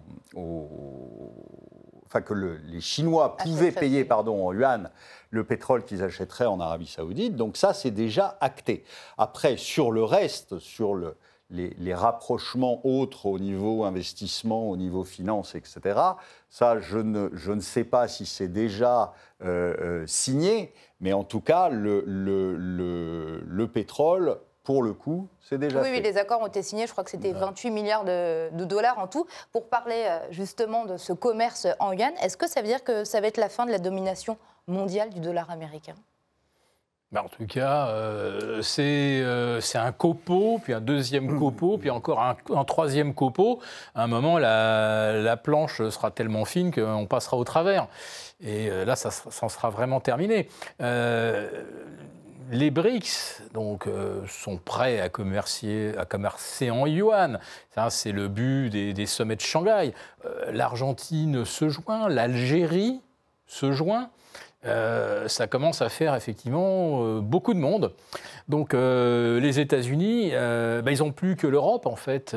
enfin 2.05 2.21
que 2.21 2.33
les 2.33 2.81
Chinois 2.81 3.37
pouvaient 3.37 3.71
payer 3.71 4.05
pardon, 4.05 4.47
en 4.47 4.53
yuan 4.53 4.89
le 5.31 5.43
pétrole 5.43 5.83
qu'ils 5.83 6.03
achèteraient 6.03 6.45
en 6.45 6.59
Arabie 6.59 6.87
Saoudite. 6.87 7.35
Donc 7.35 7.57
ça, 7.57 7.73
c'est 7.73 7.91
déjà 7.91 8.37
acté. 8.41 8.85
Après, 9.17 9.57
sur 9.57 9.91
le 9.91 10.03
reste, 10.03 10.59
sur 10.59 10.95
le, 10.95 11.17
les, 11.49 11.93
rapprochements 11.93 12.85
autres 12.85 13.25
au 13.25 13.39
niveau 13.39 13.83
investissement, 13.83 14.69
au 14.69 14.77
niveau 14.77 15.03
finance, 15.03 15.55
etc., 15.55 15.99
ça, 16.49 16.79
je 16.79 16.97
ne, 16.97 17.29
je 17.33 17.51
ne 17.51 17.59
sais 17.59 17.83
pas 17.83 18.07
si 18.07 18.25
c'est 18.25 18.47
déjà 18.47 19.13
euh, 19.43 19.75
euh, 19.79 20.07
signé, 20.07 20.73
mais 21.01 21.13
en 21.13 21.23
tout 21.23 21.41
cas, 21.41 21.69
le, 21.69 22.03
le, 22.07 23.41
le 23.45 23.67
pétrole 23.67 24.37
pour 24.65 24.81
le 24.81 24.93
coup, 24.93 25.27
c'est 25.41 25.59
déjà 25.59 25.79
oui, 25.79 25.85
fait. 25.85 25.97
Oui, 25.97 26.01
les 26.01 26.17
accords 26.17 26.41
ont 26.41 26.47
été 26.47 26.63
signés, 26.63 26.87
je 26.87 26.91
crois 26.91 27.03
que 27.03 27.11
c'était 27.11 27.31
28 27.31 27.69
milliards 27.69 28.03
de, 28.03 28.49
dollars 28.65 28.97
en 28.97 29.07
tout. 29.07 29.27
Pour 29.51 29.69
parler 29.69 30.03
euh, 30.07 30.19
justement 30.31 30.85
de 30.85 30.97
ce 30.97 31.13
commerce 31.13 31.67
en 31.79 31.93
yuan, 31.93 32.11
est-ce 32.21 32.35
que 32.35 32.49
ça 32.49 32.61
veut 32.61 32.67
dire 32.67 32.83
que 32.83 33.05
ça 33.05 33.21
va 33.21 33.27
être 33.27 33.37
la 33.37 33.47
fin 33.47 33.65
de 33.65 33.71
la 33.71 33.77
domination 33.77 34.37
mondiale 34.67 35.11
du 35.11 35.19
dollar 35.19 35.51
américain? 35.51 35.93
Ben, 37.11 37.21
en 37.21 37.29
tout 37.29 37.45
cas, 37.45 37.89
euh, 37.89 38.63
euh, 38.79 39.61
c'est 39.61 39.77
un 39.77 39.91
copeau, 39.91 40.59
puis 40.61 40.73
un 40.73 40.81
deuxième 40.81 41.37
copeau, 41.39 41.77
puis 41.77 41.91
encore 41.91 42.19
un, 42.19 42.65
troisième 42.65 43.13
copeau. 43.13 43.59
À 43.93 44.03
un 44.03 44.07
moment, 44.07 44.39
la, 44.39 45.13
la 45.13 45.37
planche 45.37 45.87
sera 45.89 46.09
tellement 46.09 46.43
fine 46.43 46.73
qu'on 46.73 47.05
passera 47.05 47.37
au 47.37 47.43
travers. 47.43 47.87
Et 48.41 48.69
là, 48.69 48.95
ça, 48.95 49.11
ça, 49.11 49.47
sera 49.47 49.69
vraiment 49.69 50.01
terminé 50.01 50.49
les 52.51 52.71
BRICS 52.71 53.41
donc, 53.53 53.87
euh, 53.87 54.21
sont 54.27 54.57
prêts 54.57 54.99
à 54.99 55.09
commercer, 55.09 55.95
en 56.71 56.85
yuan. 56.85 57.39
C'est 57.89 58.11
le 58.11 58.27
but 58.27 58.69
des, 58.69 59.05
sommets 59.05 59.35
de 59.35 59.41
Shanghai. 59.41 59.93
Euh, 60.25 60.51
L'Argentine 60.51 61.45
se 61.45 61.69
joint, 61.69 62.09
l'Algérie 62.09 63.01
se 63.47 63.71
joint. 63.71 64.09
Euh, 64.65 65.27
ça 65.27 65.47
commence 65.47 65.81
à 65.81 65.89
faire 65.89 66.15
effectivement 66.15 67.03
euh, 67.03 67.19
beaucoup 67.21 67.53
de 67.53 67.59
monde. 67.59 67.93
Donc 68.49 68.73
euh, 68.73 69.39
les 69.39 69.59
États-Unis, 69.59 70.31
bah, 70.31 70.91
ils 70.91 70.99
n'ont 70.99 71.11
plus 71.11 71.35
que 71.35 71.47
l'Europe 71.47 71.85
en 71.85 71.95
fait. 71.95 72.35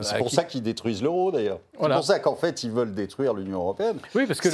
c'est 0.00 0.18
pour 0.18 0.30
ça 0.30 0.44
qu'ils 0.44 0.62
détruisent 0.62 1.02
l'euro 1.02 1.30
d'ailleurs. 1.30 1.60
C'est 1.80 1.88
pour 1.88 2.04
ça 2.04 2.18
qu'en 2.18 2.36
fait 2.36 2.62
ils 2.62 2.70
veulent 2.70 2.94
détruire 2.94 3.34
l'Union 3.34 3.60
européenne. 3.60 3.98
Oui, 4.14 4.26
parce 4.26 4.40
que 4.40 4.50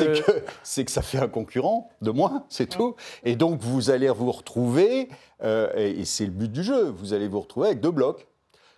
c'est 0.62 0.84
que, 0.84 0.90
ça 0.90 1.02
fait 1.02 1.18
un 1.18 1.28
concurrent 1.28 1.90
de 2.02 2.10
moins, 2.10 2.44
c'est 2.48 2.68
tout. 2.68 2.96
Et 3.24 3.36
donc 3.36 3.60
vous 3.60 3.90
allez 3.90 4.08
vous 4.08 4.32
retrouver, 4.32 5.08
et, 5.44 6.00
et 6.00 6.04
c'est 6.04 6.24
le 6.24 6.30
but 6.30 6.50
du 6.50 6.62
jeu, 6.62 6.84
vous 6.84 7.12
allez 7.12 7.28
vous 7.28 7.40
retrouver 7.40 7.68
avec 7.68 7.80
deux 7.80 7.90
blocs. 7.90 8.26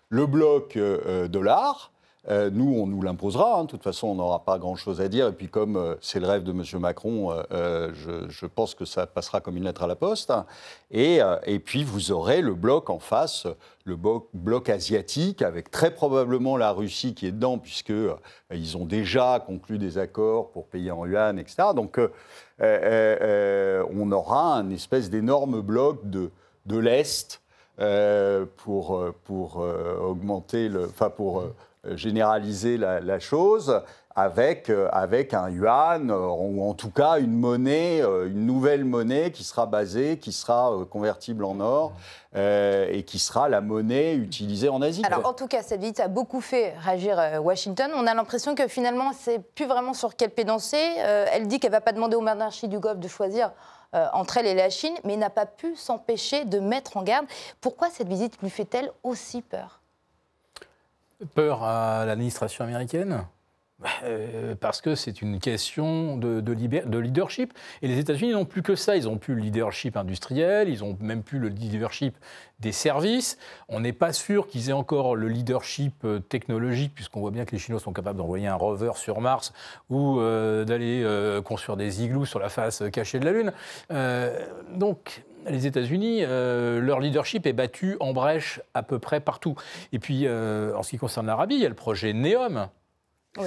Le 0.08 0.26
bloc 0.26 0.78
dollar 1.30 1.91
euh, 2.28 2.50
nous, 2.50 2.72
on 2.78 2.86
nous 2.86 3.02
l'imposera. 3.02 3.58
Hein. 3.58 3.64
De 3.64 3.68
toute 3.68 3.82
façon, 3.82 4.08
on 4.08 4.14
n'aura 4.14 4.44
pas 4.44 4.58
grand-chose 4.58 5.00
à 5.00 5.08
dire. 5.08 5.26
Et 5.28 5.32
puis, 5.32 5.48
comme 5.48 5.76
euh, 5.76 5.96
c'est 6.00 6.20
le 6.20 6.26
rêve 6.26 6.44
de 6.44 6.52
M. 6.52 6.62
Macron, 6.80 7.36
euh, 7.52 7.90
je, 7.94 8.46
pense 8.46 8.74
que 8.74 8.84
ça 8.84 9.06
passera 9.06 9.40
comme 9.40 9.56
une 9.56 9.64
lettre 9.64 9.82
à 9.82 9.86
la 9.88 9.96
poste. 9.96 10.32
Et, 10.90 11.20
puis, 11.64 11.82
vous 11.82 12.12
aurez 12.12 12.40
le 12.40 12.54
bloc 12.54 12.90
en 12.90 13.00
face, 13.00 13.46
le 13.84 13.96
bloc, 13.96 14.68
asiatique, 14.68 15.42
avec 15.42 15.70
très 15.70 15.92
probablement 15.92 16.56
la 16.56 16.70
Russie 16.70 17.14
qui 17.14 17.26
est 17.26 17.32
dedans, 17.32 17.58
puisqu'ils 17.58 18.76
ont 18.76 18.84
déjà 18.84 19.42
conclu 19.44 19.78
des 19.78 19.98
accords 19.98 20.50
pour 20.50 20.66
payer 20.66 20.90
en 20.90 21.06
yuan, 21.06 21.38
etc. 21.38 21.68
Donc, 21.74 21.98
on 22.60 24.12
aura 24.12 24.56
un 24.56 24.70
espèce 24.70 25.10
d'énorme 25.10 25.60
bloc 25.60 26.08
de, 26.08 26.30
de 26.66 26.78
l'Est 26.78 27.40
pour, 28.58 29.04
pour 29.24 29.56
augmenter 29.56 30.68
le. 30.68 30.84
Enfin, 30.84 31.10
pour 31.10 31.44
généraliser 31.90 32.76
la, 32.76 33.18
chose 33.18 33.82
avec, 34.14 34.70
euh, 34.70 34.88
avec 34.92 35.34
un 35.34 35.48
yuan, 35.48 36.10
euh, 36.10 36.28
ou 36.28 36.68
en 36.68 36.74
tout 36.74 36.90
cas 36.90 37.18
une 37.18 37.32
monnaie, 37.32 38.00
une 38.00 38.46
nouvelle 38.46 38.84
monnaie 38.84 39.32
qui 39.32 39.42
sera 39.42 39.66
basée, 39.66 40.18
qui 40.18 40.32
sera 40.32 40.72
convertible 40.90 41.44
en 41.44 41.60
or 41.60 41.92
et 42.34 43.04
qui 43.06 43.18
sera 43.18 43.48
la 43.48 43.60
monnaie 43.60 44.14
utilisée 44.14 44.68
en 44.68 44.80
Asie. 44.80 45.02
Alors 45.04 45.26
en 45.26 45.34
tout 45.34 45.46
cas, 45.48 45.62
cette 45.62 45.80
visite 45.80 46.00
a 46.00 46.08
beaucoup 46.08 46.40
fait 46.40 46.74
réagir 46.78 47.20
Washington. 47.42 47.90
On 47.94 48.06
a 48.06 48.14
l'impression 48.14 48.54
que 48.54 48.68
finalement, 48.68 49.12
c'est 49.12 49.38
plus 49.38 49.66
vraiment 49.66 49.92
sur 49.92 50.16
quel 50.16 50.30
pied 50.30 50.44
danser. 50.44 50.78
elle 50.96 51.46
dit 51.46 51.60
qu'elle 51.60 51.70
ne 51.70 51.76
va 51.76 51.80
pas 51.82 51.92
demander 51.92 52.16
aux 52.16 52.22
monarchies 52.22 52.68
du 52.68 52.78
Golfe 52.78 53.00
de 53.00 53.08
choisir 53.08 53.52
entre 53.92 54.38
elle 54.38 54.46
et 54.46 54.54
la 54.54 54.70
Chine, 54.70 54.94
mais 55.04 55.16
n'a 55.16 55.30
pas 55.30 55.44
pu 55.44 55.76
s'empêcher 55.76 56.46
de 56.46 56.58
mettre 56.58 56.96
en 56.96 57.02
garde. 57.02 57.26
Pourquoi 57.60 57.90
cette 57.90 58.08
visite 58.08 58.40
lui 58.40 58.50
fait-elle 58.50 58.90
aussi 59.02 59.42
peur? 59.42 59.81
Peur 61.34 61.62
à 61.62 62.04
l'administration 62.06 62.64
américaine 62.64 63.24
euh, 64.04 64.54
parce 64.60 64.80
que 64.80 64.94
c'est 64.94 65.22
une 65.22 65.40
question 65.40 66.16
de, 66.16 66.40
de, 66.40 66.98
leadership. 66.98 67.52
Et 67.82 67.88
les 67.88 67.98
États-Unis 67.98 68.32
n'ont 68.32 68.44
plus 68.44 68.62
que 68.62 68.74
ça. 68.74 68.96
Ils 68.96 69.04
n'ont 69.04 69.18
plus 69.18 69.34
le 69.34 69.40
leadership 69.40 69.96
industriel, 69.96 70.68
ils 70.68 70.80
n'ont 70.80 70.96
même 71.00 71.22
plus 71.22 71.38
le 71.38 71.48
leadership 71.48 72.16
des 72.60 72.72
services. 72.72 73.38
On 73.68 73.80
n'est 73.80 73.92
pas 73.92 74.12
sûr 74.12 74.46
qu'ils 74.46 74.70
aient 74.70 74.74
encore 74.74 75.16
le 75.16 75.28
leadership 75.28 75.94
euh, 76.04 76.20
technologique, 76.20 76.94
puisqu'on 76.94 77.20
voit 77.20 77.30
bien 77.30 77.44
que 77.44 77.52
les 77.52 77.58
Chinois 77.58 77.80
sont 77.80 77.92
capables 77.92 78.18
d'envoyer 78.18 78.46
un 78.46 78.54
rover 78.54 78.92
sur 78.94 79.20
Mars 79.20 79.52
ou 79.90 80.20
euh, 80.20 80.64
d'aller 80.64 81.02
construire 81.44 81.76
des 81.76 82.04
igloos 82.04 82.26
sur 82.26 82.38
la 82.38 82.48
face 82.48 82.82
cachée 82.92 83.18
de 83.18 83.24
la 83.24 83.32
Lune. 83.32 83.52
donc, 84.76 85.22
les 85.48 85.66
États-Unis, 85.66 86.20
euh, 86.22 86.80
leur 86.80 87.00
leadership 87.00 87.46
est 87.46 87.52
battu 87.52 87.96
en 88.00 88.12
brèche 88.12 88.60
à 88.74 88.82
peu 88.82 88.98
près 88.98 89.20
partout. 89.20 89.54
Et 89.92 89.98
puis, 89.98 90.26
euh, 90.26 90.76
en 90.76 90.82
ce 90.82 90.90
qui 90.90 90.98
concerne 90.98 91.26
l'Arabie, 91.26 91.56
il 91.56 91.60
y 91.60 91.66
a 91.66 91.68
le 91.68 91.74
projet 91.74 92.12
NEOM. 92.12 92.68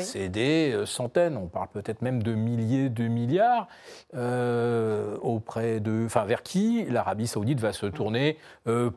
C'est 0.01 0.29
des 0.29 0.71
euh, 0.73 0.87
centaines, 0.87 1.37
on 1.37 1.45
parle 1.45 1.67
peut-être 1.67 2.01
même 2.01 2.23
de 2.23 2.33
milliers 2.33 2.89
de 2.89 3.07
milliards, 3.07 3.67
auprès 5.21 5.79
de, 5.79 6.05
enfin, 6.05 6.25
vers 6.25 6.41
qui 6.41 6.85
l'Arabie 6.89 7.27
saoudite 7.27 7.59
va 7.59 7.71
se 7.71 7.85
tourner 7.85 8.37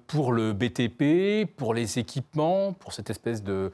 pour 0.07 0.33
le 0.33 0.55
BTP, 0.55 1.47
pour 1.57 1.75
les 1.75 1.99
équipements, 1.99 2.73
pour 2.73 2.95
cette 2.95 3.11
espèce 3.11 3.43
de, 3.43 3.71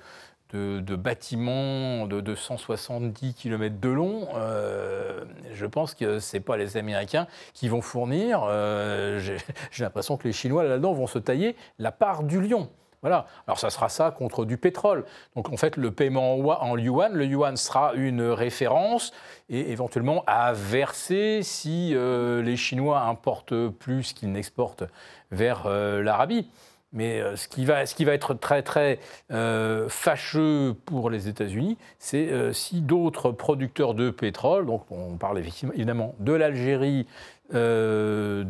de, 0.52 0.96
bâtiments 0.96 2.06
de, 2.06 2.34
170 2.34 3.34
km 3.34 3.76
de 3.80 3.88
long, 3.88 4.28
euh, 4.36 5.24
je 5.52 5.66
pense 5.66 5.94
que 5.94 6.20
ce 6.20 6.36
n'est 6.36 6.40
pas 6.40 6.56
les 6.56 6.76
Américains 6.76 7.26
qui 7.54 7.68
vont 7.68 7.80
fournir. 7.80 8.42
Euh, 8.44 9.18
j'ai 9.70 9.84
l'impression 9.84 10.16
que 10.16 10.28
les 10.28 10.32
Chinois, 10.32 10.64
là-dedans, 10.64 10.92
vont 10.92 11.06
se 11.06 11.18
tailler 11.18 11.56
la 11.78 11.92
part 11.92 12.22
du 12.22 12.40
lion. 12.40 12.68
Voilà. 13.02 13.26
Alors 13.46 13.58
ça 13.58 13.68
sera 13.68 13.90
ça 13.90 14.10
contre 14.12 14.46
du 14.46 14.56
pétrole. 14.56 15.04
Donc 15.36 15.50
en 15.52 15.56
fait, 15.58 15.76
le 15.76 15.90
paiement 15.90 16.38
en 16.38 16.78
yuan, 16.78 17.12
le 17.12 17.26
yuan 17.26 17.56
sera 17.56 17.92
une 17.94 18.22
référence 18.22 19.12
et 19.50 19.72
éventuellement 19.72 20.24
à 20.26 20.54
verser 20.54 21.40
si 21.42 21.92
euh, 21.94 22.40
les 22.40 22.56
Chinois 22.56 23.02
importent 23.02 23.68
plus 23.68 24.14
qu'ils 24.14 24.32
n'exportent 24.32 24.84
vers 25.32 25.68
l'Arabie. 25.68 26.48
Mais 26.94 27.20
euh, 27.20 27.36
ce 27.36 27.48
qui, 27.48 27.64
va, 27.64 27.82
être 28.14 28.34
très 28.34 28.62
très 28.62 29.00
euh, 29.32 29.88
fâcheux 29.88 30.74
pour 30.86 31.10
les 31.10 31.28
États-Unis, 31.28 31.76
c'est 31.98 32.30
euh, 32.30 32.52
si 32.52 32.80
d'autres 32.80 33.32
producteurs 33.32 33.94
de 33.94 34.10
pétrole, 34.10 34.66
donc 34.66 34.84
on 34.90 35.16
parle 35.16 35.38
évidemment 35.38 36.14
de 36.20 36.32
l'Algérie, 36.32 37.06
de, 37.52 38.44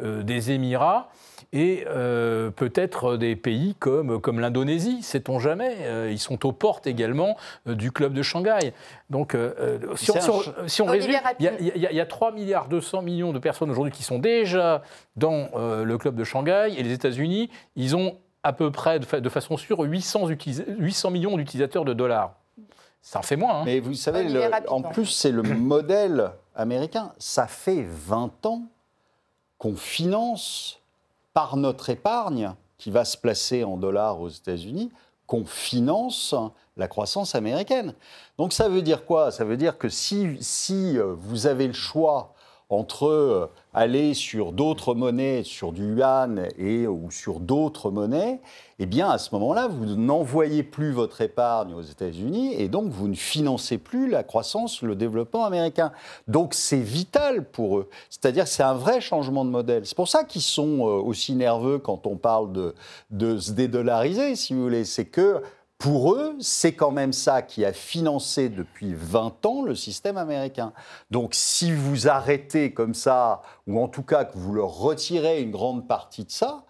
des 0.00 0.50
Émirats 0.52 1.08
et 1.52 1.84
peut-être 2.56 3.16
des 3.16 3.34
pays 3.34 3.74
comme, 3.78 4.20
comme 4.20 4.40
l'Indonésie, 4.40 5.02
sait-on 5.02 5.38
jamais. 5.38 5.76
ils 6.10 6.18
sont 6.18 6.46
aux 6.46 6.52
portes 6.52 6.86
également 6.86 7.36
du 7.66 7.90
club 7.90 8.12
de 8.12 8.22
Shanghai. 8.22 8.72
Donc, 9.08 9.36
si, 9.96 10.10
on, 10.10 10.86
résume, 10.86 11.14
il 11.40 11.46
y, 11.76 12.00
a 12.00 12.06
3 12.06 12.32
milliards 12.32 12.68
200 12.68 13.02
millions 13.02 13.32
de 13.32 13.38
personnes 13.38 13.70
aujourd'hui 13.70 13.92
qui 13.92 14.04
sont 14.04 14.18
déjà 14.18 14.82
dans 15.16 15.50
le 15.84 15.98
club 15.98 16.14
de 16.14 16.24
Shanghai 16.24 16.74
et 16.76 16.82
les 16.82 16.92
États-Unis, 16.92 17.50
ils 17.74 17.96
ont 17.96 18.16
à 18.42 18.52
peu 18.52 18.70
près, 18.70 18.98
de, 18.98 19.28
façon 19.28 19.56
sûre, 19.56 19.80
800, 19.80 20.28
800 20.28 21.10
millions 21.10 21.36
d'utilisateurs 21.36 21.84
de 21.84 21.92
dollars. 21.92 22.34
Ça 23.02 23.18
en 23.18 23.22
fait 23.22 23.36
moins. 23.36 23.60
Hein. 23.60 23.62
Mais 23.64 23.80
vous 23.80 23.94
savez, 23.94 24.50
en 24.68 24.82
plus, 24.82 25.06
c'est 25.06 25.32
le 25.32 25.42
modèle 25.42 26.32
américain. 26.54 27.12
Ça 27.18 27.46
fait 27.46 27.84
20 27.86 28.46
ans 28.46 28.62
qu'on 29.60 29.76
finance 29.76 30.80
par 31.34 31.56
notre 31.56 31.90
épargne, 31.90 32.54
qui 32.78 32.90
va 32.90 33.04
se 33.04 33.18
placer 33.18 33.62
en 33.62 33.76
dollars 33.76 34.20
aux 34.20 34.30
États-Unis, 34.30 34.90
qu'on 35.26 35.44
finance 35.44 36.34
la 36.78 36.88
croissance 36.88 37.34
américaine. 37.34 37.94
Donc 38.38 38.54
ça 38.54 38.70
veut 38.70 38.80
dire 38.80 39.04
quoi? 39.04 39.30
Ça 39.30 39.44
veut 39.44 39.58
dire 39.58 39.76
que 39.76 39.90
si, 39.90 40.38
si 40.40 40.98
euh, 40.98 41.14
vous 41.14 41.46
avez 41.46 41.66
le 41.66 41.74
choix 41.74 42.34
entre 42.70 43.06
euh, 43.08 43.46
aller 43.74 44.14
sur 44.14 44.52
d'autres 44.52 44.94
monnaies, 44.94 45.42
sur 45.44 45.72
du 45.72 45.96
yuan 45.96 46.48
et, 46.56 46.86
ou 46.86 47.10
sur 47.10 47.40
d'autres 47.40 47.90
monnaies, 47.90 48.40
eh 48.78 48.86
bien 48.86 49.10
à 49.10 49.18
ce 49.18 49.34
moment-là, 49.34 49.68
vous 49.68 49.84
n'envoyez 49.84 50.62
plus 50.62 50.92
votre 50.92 51.20
épargne 51.20 51.74
aux 51.74 51.82
États-Unis 51.82 52.54
et 52.54 52.68
donc 52.68 52.90
vous 52.90 53.08
ne 53.08 53.14
financez 53.14 53.76
plus 53.76 54.08
la 54.08 54.22
croissance, 54.22 54.82
le 54.82 54.94
développement 54.94 55.44
américain. 55.44 55.92
Donc 56.28 56.54
c'est 56.54 56.80
vital 56.80 57.44
pour 57.44 57.78
eux. 57.78 57.88
C'est-à-dire 58.08 58.46
c'est 58.46 58.62
un 58.62 58.74
vrai 58.74 59.00
changement 59.00 59.44
de 59.44 59.50
modèle. 59.50 59.84
C'est 59.84 59.96
pour 59.96 60.08
ça 60.08 60.22
qu'ils 60.22 60.40
sont 60.40 60.86
euh, 60.86 61.02
aussi 61.02 61.34
nerveux 61.34 61.78
quand 61.78 62.06
on 62.06 62.16
parle 62.16 62.52
de, 62.52 62.74
de 63.10 63.38
se 63.38 63.50
dédollariser, 63.50 64.36
si 64.36 64.54
vous 64.54 64.62
voulez. 64.62 64.84
C'est 64.84 65.06
que 65.06 65.42
pour 65.80 66.12
eux, 66.12 66.36
c'est 66.40 66.74
quand 66.74 66.90
même 66.90 67.14
ça 67.14 67.40
qui 67.40 67.64
a 67.64 67.72
financé 67.72 68.50
depuis 68.50 68.92
20 68.92 69.46
ans 69.46 69.62
le 69.62 69.74
système 69.74 70.18
américain. 70.18 70.74
Donc 71.10 71.30
si 71.32 71.72
vous 71.72 72.06
arrêtez 72.06 72.74
comme 72.74 72.92
ça, 72.92 73.40
ou 73.66 73.80
en 73.80 73.88
tout 73.88 74.02
cas 74.02 74.26
que 74.26 74.36
vous 74.36 74.52
leur 74.52 74.76
retirez 74.76 75.40
une 75.40 75.50
grande 75.50 75.88
partie 75.88 76.26
de 76.26 76.30
ça, 76.30 76.64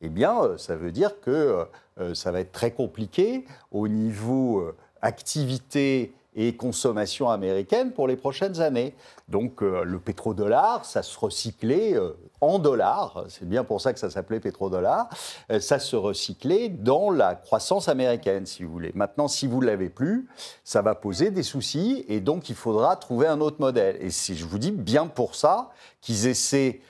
eh 0.00 0.08
bien, 0.08 0.42
euh, 0.42 0.58
ça 0.58 0.74
veut 0.74 0.90
dire 0.90 1.20
que 1.20 1.66
euh, 2.00 2.14
ça 2.14 2.32
va 2.32 2.40
être 2.40 2.50
très 2.50 2.72
compliqué 2.72 3.44
au 3.70 3.86
niveau 3.86 4.58
euh, 4.58 4.76
activité 5.02 6.12
et 6.38 6.56
consommation 6.56 7.28
américaine 7.28 7.92
pour 7.92 8.08
les 8.08 8.16
prochaines 8.16 8.60
années. 8.60 8.94
Donc 9.28 9.60
le 9.60 9.98
pétrodollar, 9.98 10.86
ça 10.86 11.02
se 11.02 11.18
recyclait 11.18 11.98
en 12.40 12.58
dollars, 12.58 13.24
c'est 13.28 13.48
bien 13.48 13.64
pour 13.64 13.80
ça 13.80 13.92
que 13.92 13.98
ça 13.98 14.10
s'appelait 14.10 14.40
pétrodollar, 14.40 15.08
euh, 15.50 15.60
ça 15.60 15.78
se 15.78 15.96
recyclait 15.96 16.68
dans 16.68 17.10
la 17.10 17.34
croissance 17.34 17.88
américaine, 17.88 18.46
si 18.46 18.62
vous 18.62 18.70
voulez. 18.70 18.92
Maintenant, 18.94 19.28
si 19.28 19.46
vous 19.46 19.60
ne 19.60 19.66
l'avez 19.66 19.88
plus, 19.88 20.28
ça 20.64 20.82
va 20.82 20.94
poser 20.94 21.30
des 21.30 21.42
soucis 21.42 22.04
et 22.08 22.20
donc 22.20 22.48
il 22.48 22.54
faudra 22.54 22.96
trouver 22.96 23.26
un 23.26 23.40
autre 23.40 23.56
modèle. 23.60 23.96
Et 24.00 24.10
si 24.10 24.36
je 24.36 24.44
vous 24.44 24.58
dis 24.58 24.70
bien 24.70 25.06
pour 25.06 25.34
ça 25.34 25.70
qu'ils 26.00 26.26
essaient 26.26 26.80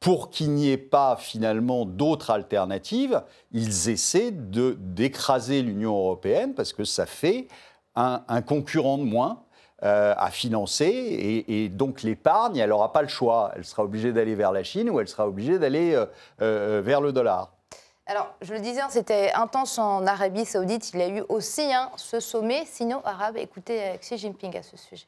pour 0.00 0.28
qu'il 0.28 0.50
n'y 0.50 0.70
ait 0.70 0.76
pas 0.76 1.16
finalement 1.16 1.86
d'autres 1.86 2.30
alternatives, 2.30 3.22
ils 3.52 3.88
essaient 3.88 4.32
d'écraser 4.32 5.62
l'Union 5.62 5.96
européenne 5.96 6.52
parce 6.52 6.74
que 6.74 6.84
ça 6.84 7.06
fait 7.06 7.48
un, 7.96 8.42
concurrent 8.42 8.98
de 8.98 9.04
moins 9.04 9.42
euh, 9.82 10.14
à 10.16 10.30
financer. 10.30 11.44
Et, 11.48 11.68
donc 11.68 12.02
l'épargne, 12.02 12.56
elle 12.56 12.70
n'aura 12.70 12.92
pas 12.92 13.02
le 13.02 13.08
choix. 13.08 13.52
Elle 13.56 13.64
sera 13.64 13.84
obligée 13.84 14.12
d'aller 14.12 14.34
vers 14.34 14.52
la 14.52 14.64
Chine 14.64 14.90
ou 14.90 15.00
elle 15.00 15.08
sera 15.08 15.28
obligée 15.28 15.58
d'aller 15.58 15.94
euh, 15.94 16.06
euh, 16.42 16.82
vers 16.84 17.00
le 17.00 17.12
dollar. 17.12 17.52
Alors, 18.06 18.34
je 18.42 18.52
le 18.52 18.60
disais, 18.60 18.82
hein, 18.82 18.88
c'était 18.90 19.32
intense 19.32 19.78
en 19.78 20.06
Arabie 20.06 20.44
Saoudite. 20.44 20.90
Il 20.92 21.00
y 21.00 21.02
a 21.02 21.08
eu 21.08 21.22
aussi 21.28 21.72
hein, 21.72 21.90
ce 21.96 22.20
sommet 22.20 22.66
sino-arabe. 22.66 23.38
Écoutez 23.38 23.96
Xi 24.00 24.18
Jinping 24.18 24.56
à 24.58 24.62
ce 24.62 24.76
sujet. 24.76 25.06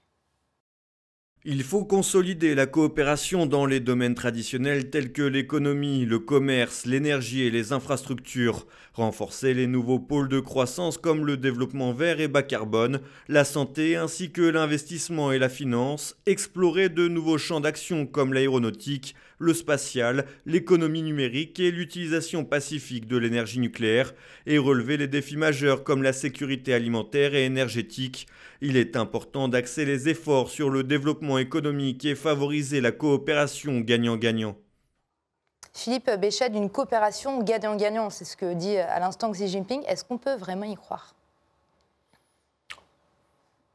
Il 1.48 1.62
faut 1.62 1.84
consolider 1.84 2.56
la 2.56 2.66
coopération 2.66 3.46
dans 3.46 3.66
les 3.66 3.78
domaines 3.78 4.16
traditionnels 4.16 4.90
tels 4.90 5.12
que 5.12 5.22
l'économie, 5.22 6.04
le 6.04 6.18
commerce, 6.18 6.86
l'énergie 6.86 7.42
et 7.42 7.52
les 7.52 7.72
infrastructures, 7.72 8.66
renforcer 8.94 9.54
les 9.54 9.68
nouveaux 9.68 10.00
pôles 10.00 10.28
de 10.28 10.40
croissance 10.40 10.98
comme 10.98 11.24
le 11.24 11.36
développement 11.36 11.92
vert 11.92 12.18
et 12.18 12.26
bas 12.26 12.42
carbone, 12.42 12.98
la 13.28 13.44
santé 13.44 13.94
ainsi 13.94 14.32
que 14.32 14.42
l'investissement 14.42 15.30
et 15.30 15.38
la 15.38 15.48
finance, 15.48 16.16
explorer 16.26 16.88
de 16.88 17.06
nouveaux 17.06 17.38
champs 17.38 17.60
d'action 17.60 18.06
comme 18.06 18.34
l'aéronautique, 18.34 19.14
le 19.38 19.54
spatial, 19.54 20.26
l'économie 20.44 21.02
numérique 21.02 21.60
et 21.60 21.70
l'utilisation 21.70 22.44
pacifique 22.44 23.06
de 23.06 23.16
l'énergie 23.16 23.58
nucléaire, 23.58 24.14
et 24.46 24.58
relever 24.58 24.96
les 24.96 25.08
défis 25.08 25.36
majeurs 25.36 25.84
comme 25.84 26.02
la 26.02 26.12
sécurité 26.12 26.72
alimentaire 26.74 27.34
et 27.34 27.44
énergétique. 27.44 28.26
Il 28.60 28.76
est 28.76 28.96
important 28.96 29.48
d'axer 29.48 29.84
les 29.84 30.08
efforts 30.08 30.50
sur 30.50 30.70
le 30.70 30.82
développement 30.82 31.38
économique 31.38 32.04
et 32.04 32.14
favoriser 32.14 32.80
la 32.80 32.92
coopération 32.92 33.80
gagnant-gagnant. 33.80 34.56
Philippe 35.74 36.10
Béchet, 36.18 36.48
d'une 36.48 36.70
coopération 36.70 37.42
gagnant-gagnant, 37.42 38.08
c'est 38.08 38.24
ce 38.24 38.36
que 38.36 38.54
dit 38.54 38.78
à 38.78 38.98
l'instant 38.98 39.30
Xi 39.32 39.48
Jinping. 39.48 39.82
Est-ce 39.86 40.04
qu'on 40.04 40.16
peut 40.16 40.36
vraiment 40.36 40.64
y 40.64 40.74
croire? 40.74 41.15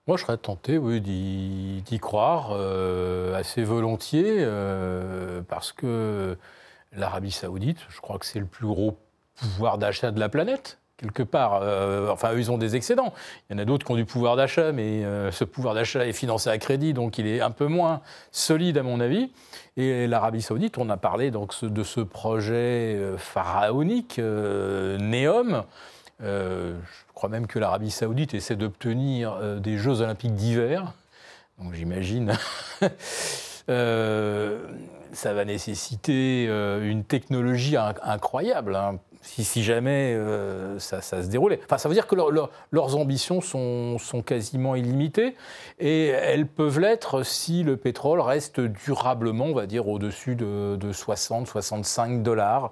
Moi, 0.07 0.17
je 0.17 0.23
serais 0.23 0.37
tenté, 0.37 0.79
d'y 0.99 1.99
croire 1.99 2.49
euh, 2.53 3.35
assez 3.35 3.63
volontiers, 3.63 4.37
euh, 4.39 5.41
parce 5.47 5.71
que 5.71 6.37
l'Arabie 6.91 7.31
saoudite, 7.31 7.77
je 7.89 8.01
crois 8.01 8.17
que 8.17 8.25
c'est 8.25 8.39
le 8.39 8.47
plus 8.47 8.65
gros 8.65 8.97
pouvoir 9.35 9.77
d'achat 9.77 10.11
de 10.11 10.19
la 10.19 10.27
planète 10.27 10.79
quelque 10.97 11.23
part. 11.23 11.61
Euh, 11.63 12.09
enfin, 12.09 12.33
eux, 12.33 12.39
ils 12.39 12.51
ont 12.51 12.59
des 12.59 12.75
excédents. 12.75 13.13
Il 13.49 13.53
y 13.53 13.59
en 13.59 13.61
a 13.61 13.65
d'autres 13.65 13.85
qui 13.85 13.91
ont 13.91 13.95
du 13.95 14.05
pouvoir 14.05 14.35
d'achat, 14.35 14.71
mais 14.71 15.03
ce 15.31 15.43
pouvoir 15.43 15.73
d'achat 15.73 16.05
est 16.05 16.13
financé 16.13 16.49
à 16.49 16.57
crédit, 16.57 16.93
donc 16.93 17.17
il 17.17 17.25
est 17.25 17.41
un 17.41 17.49
peu 17.49 17.67
moins 17.67 18.01
solide, 18.31 18.77
à 18.77 18.83
mon 18.83 18.99
avis. 18.99 19.31
Et 19.77 20.07
l'Arabie 20.07 20.41
saoudite, 20.41 20.77
on 20.77 20.89
a 20.89 20.97
parlé 20.97 21.31
donc, 21.31 21.63
de 21.63 21.83
ce 21.83 22.01
projet 22.01 22.99
pharaonique, 23.17 24.19
Néom, 24.19 25.63
euh, 26.23 26.73
je 26.83 27.13
crois 27.13 27.29
même 27.29 27.47
que 27.47 27.59
l'Arabie 27.59 27.91
saoudite 27.91 28.33
essaie 28.33 28.55
d'obtenir 28.55 29.33
euh, 29.33 29.59
des 29.59 29.77
Jeux 29.77 30.01
olympiques 30.01 30.35
d'hiver. 30.35 30.93
Donc 31.59 31.73
j'imagine, 31.73 32.33
euh, 33.69 34.59
ça 35.13 35.33
va 35.33 35.45
nécessiter 35.45 36.45
une 36.45 37.03
technologie 37.03 37.75
incroyable. 37.77 38.75
Hein, 38.75 38.99
si, 39.21 39.61
jamais 39.61 40.17
ça, 40.79 41.01
se 41.01 41.27
déroulait. 41.27 41.59
Enfin, 41.65 41.77
ça 41.77 41.87
veut 41.87 41.93
dire 41.93 42.07
que 42.07 42.15
leurs 42.15 42.95
ambitions 42.95 43.39
sont, 43.39 44.23
quasiment 44.25 44.73
illimitées 44.73 45.35
et 45.77 46.07
elles 46.07 46.47
peuvent 46.47 46.79
l'être 46.79 47.21
si 47.21 47.61
le 47.61 47.77
pétrole 47.77 48.19
reste 48.19 48.59
durablement, 48.59 49.45
on 49.45 49.53
va 49.53 49.67
dire, 49.67 49.87
au-dessus 49.87 50.33
de, 50.33 50.75
de 50.75 50.91
60-65 50.91 52.23
dollars 52.23 52.71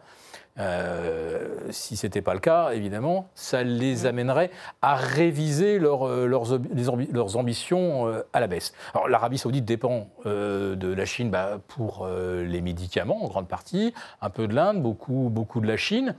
euh, 0.59 1.47
si 1.69 1.95
ce 1.95 2.05
n'était 2.07 2.21
pas 2.21 2.33
le 2.33 2.39
cas, 2.39 2.71
évidemment, 2.71 3.29
ça 3.33 3.63
les 3.63 4.05
amènerait 4.05 4.51
à 4.81 4.95
réviser 4.95 5.79
euh, 5.79 6.25
leurs, 6.25 7.37
ambitions 7.37 8.07
euh, 8.07 8.23
à 8.33 8.39
la 8.39 8.47
baisse. 8.47 8.73
Alors 8.93 9.07
l'Arabie 9.07 9.37
saoudite 9.37 9.65
dépend 9.65 10.07
de 10.25 10.93
la 10.93 11.05
Chine 11.05 11.29
bah, 11.29 11.59
pour 11.67 12.07
les 12.07 12.61
médicaments 12.61 13.23
en 13.23 13.27
grande 13.27 13.47
partie, 13.47 13.93
un 14.21 14.29
peu 14.29 14.47
de 14.47 14.53
l'Inde, 14.53 14.81
beaucoup, 14.81 15.29
beaucoup 15.31 15.61
de 15.61 15.67
la 15.67 15.77
Chine. 15.77 16.15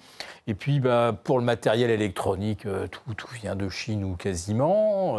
Et 0.47 0.55
puis 0.55 0.81
bah, 0.81 1.15
pour 1.25 1.39
le 1.39 1.45
matériel 1.45 1.91
électronique, 1.91 2.67
tout, 2.91 3.15
tout, 3.15 3.29
vient 3.35 3.57
de 3.57 3.69
Chine 3.69 4.05
ou 4.05 4.17
quasiment. 4.17 5.17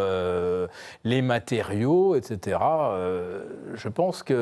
les 1.04 1.22
matériaux, 1.22 2.16
etc. 2.16 2.58
je 3.74 3.90
pense 3.90 4.24
qu'ils 4.24 4.36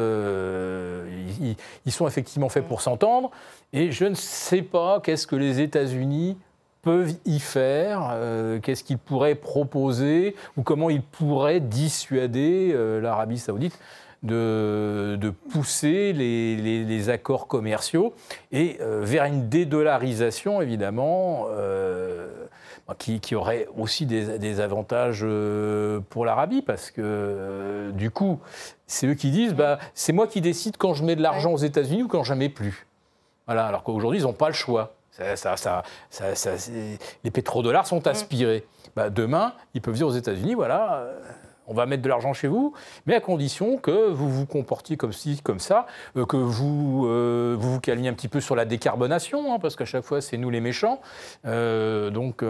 ils 1.85 1.91
sont 1.91 2.07
effectivement 2.07 2.49
faits 2.49 2.67
pour 2.67 2.81
s'entendre. 2.81 3.31
Et 3.71 3.91
je 3.91 4.05
ne 4.05 4.15
sais 4.15 4.63
pas 4.69 4.99
qu'est-ce 5.01 5.27
que 5.27 5.35
les 5.35 5.61
États-Unis 5.61 6.37
peuvent 6.81 7.13
y 7.25 7.39
faire, 7.39 8.09
euh, 8.13 8.59
qu'est-ce 8.59 8.83
qu'ils 8.83 8.97
pourraient 8.97 9.35
proposer, 9.35 10.35
ou 10.57 10.63
comment 10.63 10.89
ils 10.89 11.01
pourraient 11.01 11.59
dissuader 11.59 12.71
euh, 12.73 13.01
l'Arabie 13.01 13.37
saoudite 13.37 13.77
de, 14.23 15.17
pousser 15.49 16.11
les, 16.13 17.09
accords 17.09 17.47
commerciaux 17.47 18.13
et 18.51 18.77
euh, 18.81 19.01
vers 19.03 19.23
une 19.23 19.47
dédollarisation, 19.47 20.61
évidemment, 20.61 21.47
qui, 22.97 23.35
aurait 23.35 23.67
aussi 23.77 24.05
des, 24.05 24.59
avantages 24.59 25.25
pour 26.09 26.25
l'Arabie, 26.25 26.61
parce 26.61 26.91
que 26.91 27.91
du 27.93 28.11
coup, 28.11 28.39
c'est 28.87 29.07
eux 29.07 29.13
qui 29.13 29.31
disent, 29.31 29.53
bah, 29.53 29.79
c'est 29.93 30.11
moi 30.11 30.27
qui 30.27 30.41
décide 30.41 30.75
quand 30.77 30.93
je 30.93 31.03
mets 31.03 31.15
de 31.15 31.21
l'argent 31.21 31.53
aux 31.53 31.57
États-Unis 31.57 32.03
ou 32.03 32.07
quand 32.07 32.23
je 32.23 32.33
mets 32.33 32.49
plus 32.49 32.88
alors 33.57 33.83
qu'aujourd'hui, 33.83 34.19
ils 34.19 34.23
n'ont 34.23 34.33
pas 34.33 34.47
le 34.47 34.53
choix. 34.53 34.93
les 37.23 37.31
pétrodollars 37.31 37.87
sont 37.87 37.99
mm. 37.99 38.07
aspirés. 38.07 38.65
Bah, 38.95 39.09
demain, 39.09 39.53
ils 39.73 39.81
peuvent 39.81 39.95
dire 39.95 40.07
aux 40.07 40.11
États-Unis, 40.11 40.55
voilà, 40.55 40.93
euh, 40.95 41.19
on 41.67 41.73
va 41.73 41.85
mettre 41.85 42.01
de 42.01 42.09
l'argent 42.09 42.33
chez 42.33 42.47
vous, 42.47 42.73
mais 43.05 43.15
à 43.15 43.19
condition 43.19 43.77
que 43.77 44.09
vous 44.09 44.29
vous 44.29 44.45
comportiez 44.45 44.97
comme 44.97 45.13
ci, 45.13 45.39
comme 45.43 45.59
ça, 45.59 45.85
euh, 46.17 46.25
que 46.25 46.37
vous, 46.37 47.03
vous 47.03 47.73
vous 47.73 47.79
calmiez 47.79 48.09
un 48.09 48.13
petit 48.13 48.27
peu 48.27 48.41
sur 48.41 48.55
la 48.55 48.65
décarbonation, 48.65 49.53
hein, 49.53 49.59
parce 49.59 49.75
qu'à 49.75 49.85
chaque 49.85 50.03
fois, 50.03 50.21
c'est 50.21 50.37
nous 50.37 50.49
les 50.49 50.61
méchants. 50.61 50.99
donc. 51.43 52.43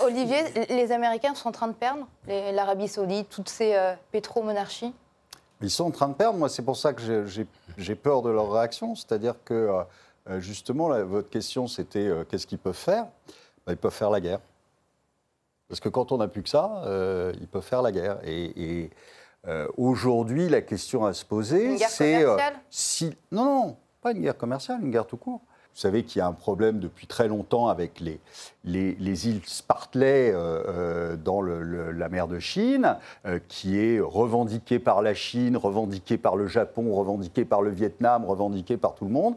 Olivier, 0.00 0.38
les 0.70 0.92
Américains 0.92 1.34
sont 1.34 1.48
en 1.48 1.52
train 1.52 1.68
de 1.68 1.74
perdre 1.74 2.06
l'Arabie 2.26 2.88
saoudite, 2.88 3.28
toutes 3.28 3.48
ces 3.48 3.76
pétromonarchies 4.12 4.94
ils 5.64 5.70
sont 5.70 5.84
en 5.84 5.90
train 5.90 6.08
de 6.08 6.14
perdre. 6.14 6.38
Moi, 6.38 6.48
c'est 6.48 6.62
pour 6.62 6.76
ça 6.76 6.92
que 6.92 7.26
j'ai 7.78 7.94
peur 7.94 8.22
de 8.22 8.30
leur 8.30 8.52
réaction. 8.52 8.94
C'est-à-dire 8.94 9.34
que, 9.44 9.70
euh, 10.28 10.40
justement, 10.40 10.88
votre 11.04 11.30
question, 11.30 11.66
c'était 11.66 12.06
euh, 12.06 12.24
qu'est-ce 12.24 12.46
qu'ils 12.46 12.58
peuvent 12.58 12.74
faire? 12.74 13.06
Ben, 13.66 13.72
Ils 13.72 13.78
peuvent 13.78 13.92
faire 13.92 14.10
la 14.10 14.20
guerre. 14.20 14.40
Parce 15.68 15.80
que 15.80 15.88
quand 15.88 16.12
on 16.12 16.18
n'a 16.18 16.28
plus 16.28 16.42
que 16.42 16.50
ça, 16.50 16.82
euh, 16.84 17.32
ils 17.40 17.48
peuvent 17.48 17.64
faire 17.64 17.82
la 17.82 17.92
guerre. 17.92 18.18
Et, 18.24 18.90
aujourd'hui, 19.76 20.48
la 20.48 20.62
question 20.62 21.04
à 21.04 21.12
se 21.12 21.24
poser, 21.24 21.76
c'est 21.78 22.24
si 22.70 23.14
non, 23.30 23.44
non, 23.44 23.76
pas 24.00 24.12
une 24.12 24.22
guerre 24.22 24.38
commerciale, 24.38 24.80
une 24.82 24.90
guerre 24.90 25.06
tout 25.06 25.18
court. 25.18 25.42
Vous 25.74 25.80
savez 25.80 26.04
qu'il 26.04 26.20
y 26.20 26.22
a 26.22 26.28
un 26.28 26.32
problème 26.32 26.78
depuis 26.78 27.08
très 27.08 27.26
longtemps 27.26 27.66
avec 27.66 27.98
les, 27.98 28.20
les, 28.62 29.28
îles 29.28 29.40
Spartley 29.44 30.30
euh, 30.30 30.62
euh, 30.68 31.16
dans 31.16 31.42
la 31.42 32.08
mer 32.08 32.28
de 32.28 32.38
Chine, 32.38 32.96
euh, 33.26 33.40
qui 33.48 33.80
est 33.80 33.98
revendiquée 33.98 34.78
par 34.78 35.02
la 35.02 35.14
Chine, 35.14 35.56
revendiquée 35.56 36.16
par 36.16 36.36
le 36.36 36.46
Japon, 36.46 36.94
revendiquée 36.94 37.44
par 37.44 37.60
le 37.60 37.70
Vietnam, 37.70 38.24
revendiquée 38.24 38.76
par 38.76 38.94
tout 38.94 39.04
le 39.04 39.10
monde, 39.10 39.34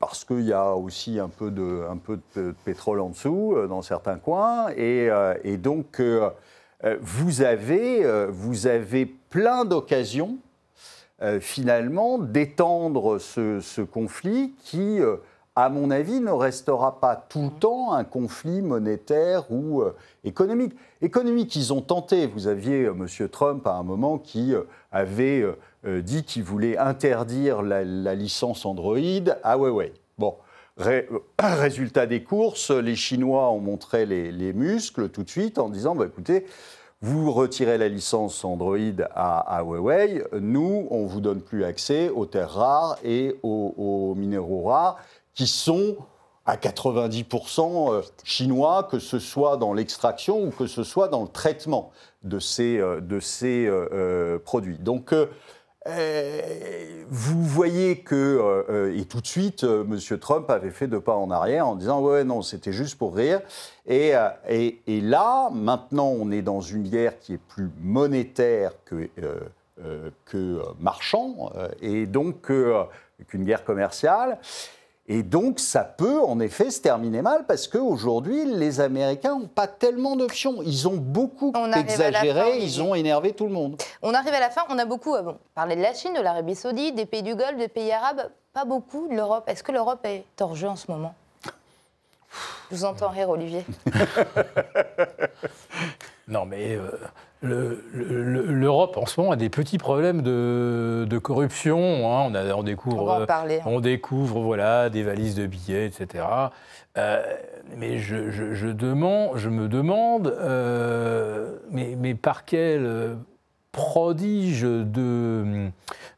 parce 0.00 0.24
qu'il 0.24 0.42
y 0.42 0.52
a 0.52 0.74
aussi 0.74 1.20
un 1.20 1.28
peu, 1.28 1.52
de, 1.52 1.84
un 1.88 1.96
peu 1.96 2.18
de 2.34 2.52
pétrole 2.64 2.98
en 2.98 3.10
dessous 3.10 3.54
dans 3.68 3.82
certains 3.82 4.16
coins. 4.16 4.70
Et, 4.76 5.10
et 5.44 5.58
donc, 5.58 6.02
vous, 7.00 7.42
avez, 7.42 8.26
vous 8.30 8.66
avez 8.66 9.06
plein 9.06 9.64
d'occasions 9.64 10.38
finalement 11.40 12.18
d'étendre 12.18 13.18
ce, 13.18 13.82
conflit 13.82 14.54
qui, 14.64 15.00
euh, 15.00 15.16
à 15.54 15.68
mon 15.68 15.90
avis, 15.90 16.20
ne 16.20 16.30
restera 16.30 17.00
pas 17.00 17.16
tout 17.16 17.50
le 17.52 17.60
temps 17.60 17.92
un 17.92 18.04
conflit 18.04 18.62
monétaire 18.62 19.50
ou 19.50 19.82
euh, 19.82 19.94
économique. 20.24 20.72
Économique, 21.02 21.54
ils 21.56 21.72
ont 21.72 21.82
tenté. 21.82 22.26
Vous 22.26 22.46
aviez 22.46 22.84
M. 22.84 23.06
Trump 23.30 23.66
à 23.66 23.74
un 23.74 23.82
moment 23.82 24.18
qui 24.18 24.54
avait 24.92 25.44
dit 25.84 26.24
qu'il 26.24 26.42
voulait 26.42 26.76
interdire 26.76 27.62
la, 27.62 28.14
licence 28.14 28.66
Android 28.66 28.98
à 29.42 29.56
Huawei. 29.56 29.92
Bon. 30.18 30.36
résultat 31.38 32.06
des 32.06 32.22
courses, 32.22 32.70
les 32.70 32.96
Chinois 32.96 33.50
ont 33.50 33.60
montré 33.60 34.06
les, 34.06 34.52
muscles 34.54 35.10
tout 35.10 35.22
de 35.22 35.28
suite 35.28 35.58
en 35.58 35.68
disant 35.68 35.94
bah, 35.94 36.06
écoutez, 36.06 36.46
vous 37.02 37.32
retirez 37.32 37.78
la 37.78 37.88
licence 37.88 38.44
Android 38.44 38.76
à, 39.14 39.62
Huawei, 39.62 40.22
nous, 40.38 40.86
on 40.90 41.04
ne 41.04 41.08
vous 41.08 41.20
donne 41.20 41.40
plus 41.40 41.64
accès 41.64 42.10
aux 42.10 42.26
terres 42.26 42.52
rares 42.52 42.98
et 43.04 43.36
aux, 43.42 44.14
minéraux 44.16 44.64
rares 44.64 44.98
qui 45.34 45.46
sont 45.46 45.96
à 46.44 46.56
90% 46.56 47.92
euh, 47.92 48.02
chinois, 48.24 48.88
que 48.90 48.98
ce 48.98 49.18
soit 49.18 49.56
dans 49.56 49.72
l'extraction 49.72 50.42
ou 50.42 50.50
que 50.50 50.66
ce 50.66 50.82
soit 50.82 51.08
dans 51.08 51.22
le 51.22 51.28
traitement 51.28 51.90
de 52.22 52.38
ces, 52.38 52.78
euh, 52.78 53.00
euh, 53.68 54.38
produits. 54.38 54.78
Donc, 54.78 55.14
euh, 55.90 57.04
vous 57.08 57.42
voyez 57.42 57.98
que, 57.98 58.14
euh, 58.14 58.62
euh, 58.70 58.98
et 58.98 59.04
tout 59.04 59.20
de 59.20 59.26
suite, 59.26 59.64
M. 59.64 59.98
Trump 60.18 60.48
avait 60.50 60.70
fait 60.70 60.86
deux 60.86 61.00
pas 61.00 61.16
en 61.16 61.30
arrière 61.30 61.66
en 61.66 61.74
disant 61.74 62.00
Ouais, 62.00 62.24
non, 62.24 62.42
c'était 62.42 62.72
juste 62.72 62.98
pour 62.98 63.14
rire. 63.14 63.40
Et, 63.86 64.12
et, 64.48 65.00
là, 65.00 65.50
maintenant, 65.52 66.08
on 66.08 66.30
est 66.30 66.42
dans 66.42 66.60
une 66.60 66.84
guerre 66.84 67.18
qui 67.18 67.34
est 67.34 67.40
plus 67.48 67.68
monétaire 67.80 68.72
que, 68.84 69.08
que 70.26 70.62
marchand, 70.78 71.52
et 71.82 72.06
donc 72.06 72.42
qu'une 72.42 73.44
guerre 73.44 73.64
commerciale. 73.64 74.38
Et 75.06 75.22
donc, 75.22 75.58
ça 75.58 75.82
peut 75.82 76.20
en 76.20 76.38
effet 76.38 76.70
se 76.70 76.80
terminer 76.80 77.22
mal 77.22 77.44
parce 77.46 77.66
qu'aujourd'hui, 77.66 78.44
les 78.44 78.80
Américains 78.80 79.36
n'ont 79.36 79.48
pas 79.48 79.66
tellement 79.66 80.14
d'options. 80.14 80.62
Ils 80.62 80.86
ont 80.86 80.96
beaucoup 80.96 81.52
exagéré, 81.74 82.60
ils 82.60 82.80
ont 82.80 82.94
énervé 82.94 83.32
tout 83.32 83.46
le 83.46 83.52
monde. 83.52 83.80
On 84.02 84.14
arrive 84.14 84.34
à 84.34 84.40
la 84.40 84.50
fin, 84.50 84.62
on 84.68 84.78
a 84.78 84.84
beaucoup 84.84 85.14
euh, 85.14 85.22
bon, 85.22 85.38
parlé 85.54 85.74
de 85.74 85.82
la 85.82 85.94
Chine, 85.94 86.14
de 86.14 86.20
l'Arabie 86.20 86.54
Saoudite, 86.54 86.94
des 86.94 87.06
pays 87.06 87.24
du 87.24 87.34
Golfe, 87.34 87.56
des 87.56 87.68
pays 87.68 87.90
arabes, 87.90 88.30
pas 88.52 88.64
beaucoup 88.64 89.08
de 89.08 89.14
l'Europe. 89.14 89.44
Est-ce 89.48 89.64
que 89.64 89.72
l'Europe 89.72 90.04
est 90.04 90.24
hors 90.40 90.54
jeu 90.54 90.68
en 90.68 90.76
ce 90.76 90.90
moment? 90.90 91.14
Je 92.70 92.76
vous 92.76 92.84
entends 92.84 93.08
rire, 93.08 93.30
Olivier. 93.30 93.64
non, 96.30 96.46
mais. 96.46 96.76
Euh, 96.76 96.90
L'Europe 97.42 98.98
en 98.98 99.06
ce 99.06 99.18
moment 99.18 99.32
a 99.32 99.36
des 99.36 99.48
petits 99.48 99.78
problèmes 99.78 100.20
de, 100.20 101.18
corruption. 101.22 101.78
Hein. 101.78 102.30
On, 102.30 102.58
on, 102.58 102.62
découvre, 102.62 103.26
on, 103.64 103.80
découvre 103.80 104.40
voilà, 104.40 104.90
des 104.90 105.02
valises 105.02 105.36
de 105.36 105.46
billets, 105.46 105.86
etc. 105.86 106.24
Euh, 106.98 107.22
mais 107.78 107.98
je, 107.98 108.70
demande, 108.72 109.38
je 109.38 109.48
me 109.48 109.68
demande, 109.68 110.26
euh, 110.38 111.56
mais, 111.70 111.96
mais, 111.98 112.14
par 112.14 112.44
quel 112.44 113.16
prodige 113.72 114.62
de, 114.62 115.70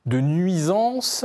de 0.06 0.20
nuisance 0.20 1.24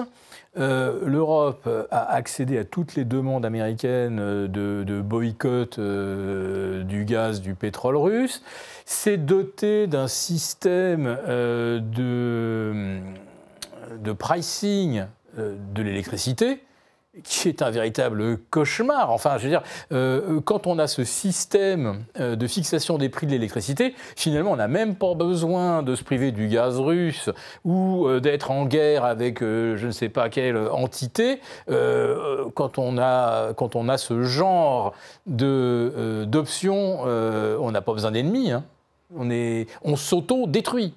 euh, 0.60 1.00
l'Europe 1.06 1.70
a 1.92 2.12
accédé 2.14 2.58
à 2.58 2.64
toutes 2.64 2.96
les 2.96 3.06
demandes 3.06 3.46
américaines 3.46 4.48
de, 4.48 5.02
boycott 5.02 5.80
du 5.80 7.06
gaz, 7.06 7.42
du 7.42 7.56
pétrole 7.56 7.98
russe. 7.98 8.42
S'est 8.86 9.18
doté 9.18 9.86
d'un 9.88 10.08
système 10.08 11.18
euh, 11.28 11.82
de, 14.00 14.14
pricing 14.14 15.04
euh, 15.38 15.56
de 15.74 15.82
l'électricité 15.84 16.64
qui 17.24 17.50
est 17.50 17.62
un 17.62 17.70
véritable 17.70 18.38
cauchemar. 18.50 19.12
Enfin, 19.12 19.38
je 19.38 19.44
veux 19.44 19.50
dire, 19.50 19.64
euh, 19.92 20.42
quand 20.42 20.68
on 20.68 20.80
a 20.80 20.88
ce 20.88 21.04
système 21.04 22.04
de 22.18 22.48
fixation 22.48 22.98
des 22.98 23.10
prix 23.10 23.28
de 23.28 23.32
l'électricité, 23.32 23.94
finalement, 24.16 24.52
on 24.52 24.56
n'a 24.56 24.68
même 24.68 24.96
pas 24.96 25.14
besoin 25.14 25.84
de 25.84 25.96
se 25.96 26.04
priver 26.04 26.32
du 26.32 26.48
gaz 26.48 26.80
russe 26.80 27.30
ou 27.64 28.08
d'être 28.20 28.52
en 28.52 28.66
guerre 28.66 29.06
avec 29.06 29.40
je 29.40 29.86
ne 29.86 29.92
sais 29.92 30.10
pas 30.10 30.30
quelle 30.30 30.58
entité. 30.58 31.40
quand, 31.68 32.78
on 32.78 32.98
a, 32.98 33.54
quand 33.54 33.76
on 33.76 33.90
a 33.90 33.98
ce 33.98 34.24
genre 34.24 34.94
d'options, 35.26 37.04
on 37.04 37.72
n'a 37.72 37.82
pas 37.82 37.94
besoin 37.94 38.12
d'ennemis. 38.12 38.52
Hein. 38.52 38.64
On, 39.16 39.30
on 39.84 39.96
s'auto-détruit. 39.96 40.94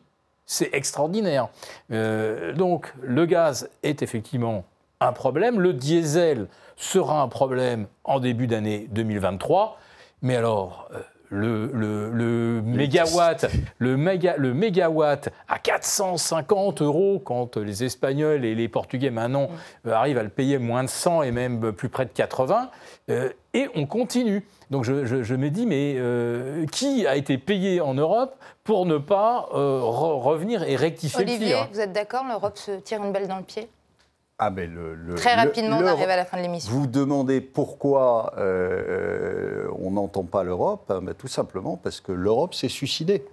C'est 0.52 0.70
extraordinaire. 0.72 1.48
Euh, 1.92 2.52
donc 2.54 2.92
le 3.02 3.24
gaz 3.24 3.70
est 3.84 4.02
effectivement 4.02 4.64
un 5.00 5.12
problème. 5.12 5.60
Le 5.60 5.72
diesel 5.72 6.46
sera 6.76 7.22
un 7.22 7.28
problème 7.28 7.86
en 8.04 8.20
début 8.20 8.46
d'année 8.46 8.88
2023. 8.90 9.78
Mais 10.22 10.36
alors, 10.36 10.88
euh, 10.94 10.98
le, 11.30 11.70
le, 11.72 12.60
mégawatt, 12.62 13.46
le, 13.78 13.94
le 13.94 14.54
mégawatt 14.54 15.30
à 15.48 15.58
450 15.58 16.82
euros 16.82 17.20
quand 17.24 17.56
les 17.56 17.84
Espagnols 17.84 18.44
et 18.44 18.54
les 18.54 18.68
Portugais 18.68 19.10
maintenant 19.10 19.48
euh, 19.86 19.92
arrivent 19.92 20.18
à 20.18 20.22
le 20.22 20.28
payer 20.28 20.58
moins 20.58 20.84
de 20.84 20.88
100 20.88 21.22
et 21.22 21.30
même 21.30 21.72
plus 21.72 21.88
près 21.88 22.04
de 22.04 22.10
80, 22.10 22.70
et 23.54 23.68
on 23.74 23.86
continue. 23.86 24.44
Donc 24.70 24.84
je, 24.84 25.34
me 25.34 25.50
dis, 25.50 25.66
mais 25.66 25.94
euh, 25.96 26.64
qui 26.66 27.04
a 27.06 27.16
été 27.16 27.38
payé 27.38 27.80
en 27.80 27.94
Europe 27.94 28.36
pour 28.62 28.86
ne 28.86 28.98
pas 28.98 29.48
euh, 29.52 29.80
revenir 29.82 30.62
et 30.62 30.76
rectifier 30.76 31.24
le 31.24 31.38
tir? 31.38 31.68
vous 31.72 31.80
êtes 31.80 31.92
d'accord 31.92 32.24
L'Europe 32.28 32.56
se 32.56 32.72
tire 32.72 33.02
une 33.02 33.12
balle 33.12 33.26
dans 33.26 33.38
le 33.38 33.42
pied? 33.42 33.68
Ah 34.42 34.50
ben 34.50 34.72
le, 34.72 35.14
Très 35.14 35.34
rapidement, 35.34 35.78
on 35.78 35.86
arrive 35.86 36.08
à 36.08 36.16
la 36.16 36.24
fin 36.24 36.38
de 36.38 36.42
l'émission. 36.42 36.72
Vous 36.72 36.86
demandez 36.86 37.40
pourquoi 37.40 38.32
euh, 38.38 39.68
on 39.78 39.92
n'entend 39.92 40.24
pas 40.24 40.42
l'Europe 40.42 40.84
ben, 40.88 41.14
Tout 41.14 41.28
simplement 41.28 41.76
parce 41.76 42.00
que 42.00 42.12
l'Europe 42.12 42.54
s'est 42.54 42.68
suicidée. 42.68 43.24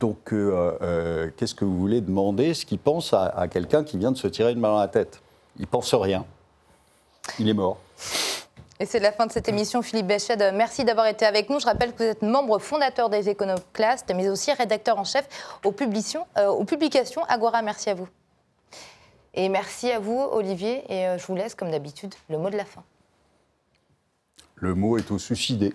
Donc, 0.00 0.18
qu'est-ce 0.24 1.54
que 1.54 1.64
vous 1.64 1.78
voulez 1.78 2.02
demander 2.02 2.52
ce 2.52 2.66
qu'il 2.66 2.78
pense 2.78 3.14
à, 3.14 3.26
à 3.26 3.48
quelqu'un 3.48 3.84
qui 3.84 3.96
vient 3.96 4.12
de 4.12 4.18
se 4.18 4.28
tirer 4.28 4.52
une 4.52 4.60
balle 4.60 4.72
dans 4.72 4.80
la 4.80 4.88
tête? 4.88 5.22
Il 5.58 5.66
pense 5.66 5.94
rien. 5.94 6.26
Il 7.38 7.48
est 7.48 7.54
mort. 7.54 7.78
Et 8.80 8.86
c'est 8.86 9.00
la 9.00 9.10
fin 9.10 9.26
de 9.26 9.32
cette 9.32 9.48
émission. 9.48 9.82
Philippe 9.82 10.06
Béched, 10.06 10.52
merci 10.54 10.84
d'avoir 10.84 11.06
été 11.06 11.26
avec 11.26 11.50
nous. 11.50 11.58
Je 11.58 11.66
rappelle 11.66 11.92
que 11.92 12.04
vous 12.04 12.10
êtes 12.10 12.22
membre 12.22 12.58
fondateur 12.58 13.10
des 13.10 13.28
Éconoclastes, 13.28 14.12
mais 14.14 14.28
aussi 14.28 14.52
rédacteur 14.52 14.98
en 14.98 15.04
chef 15.04 15.26
aux, 15.64 15.74
euh, 16.38 16.46
aux 16.46 16.64
publications 16.64 17.24
Agora. 17.28 17.62
Merci 17.62 17.90
à 17.90 17.94
vous. 17.94 18.08
Et 19.38 19.48
merci 19.48 19.88
à 19.92 20.00
vous, 20.00 20.18
Olivier. 20.32 20.82
Et 20.92 21.06
euh, 21.06 21.16
je 21.16 21.24
vous 21.24 21.36
laisse, 21.36 21.54
comme 21.54 21.70
d'habitude, 21.70 22.12
le 22.28 22.38
mot 22.38 22.50
de 22.50 22.56
la 22.56 22.64
fin. 22.64 22.82
Le 24.56 24.74
mot 24.74 24.98
est 24.98 25.12
au 25.12 25.18
suicidé. 25.18 25.74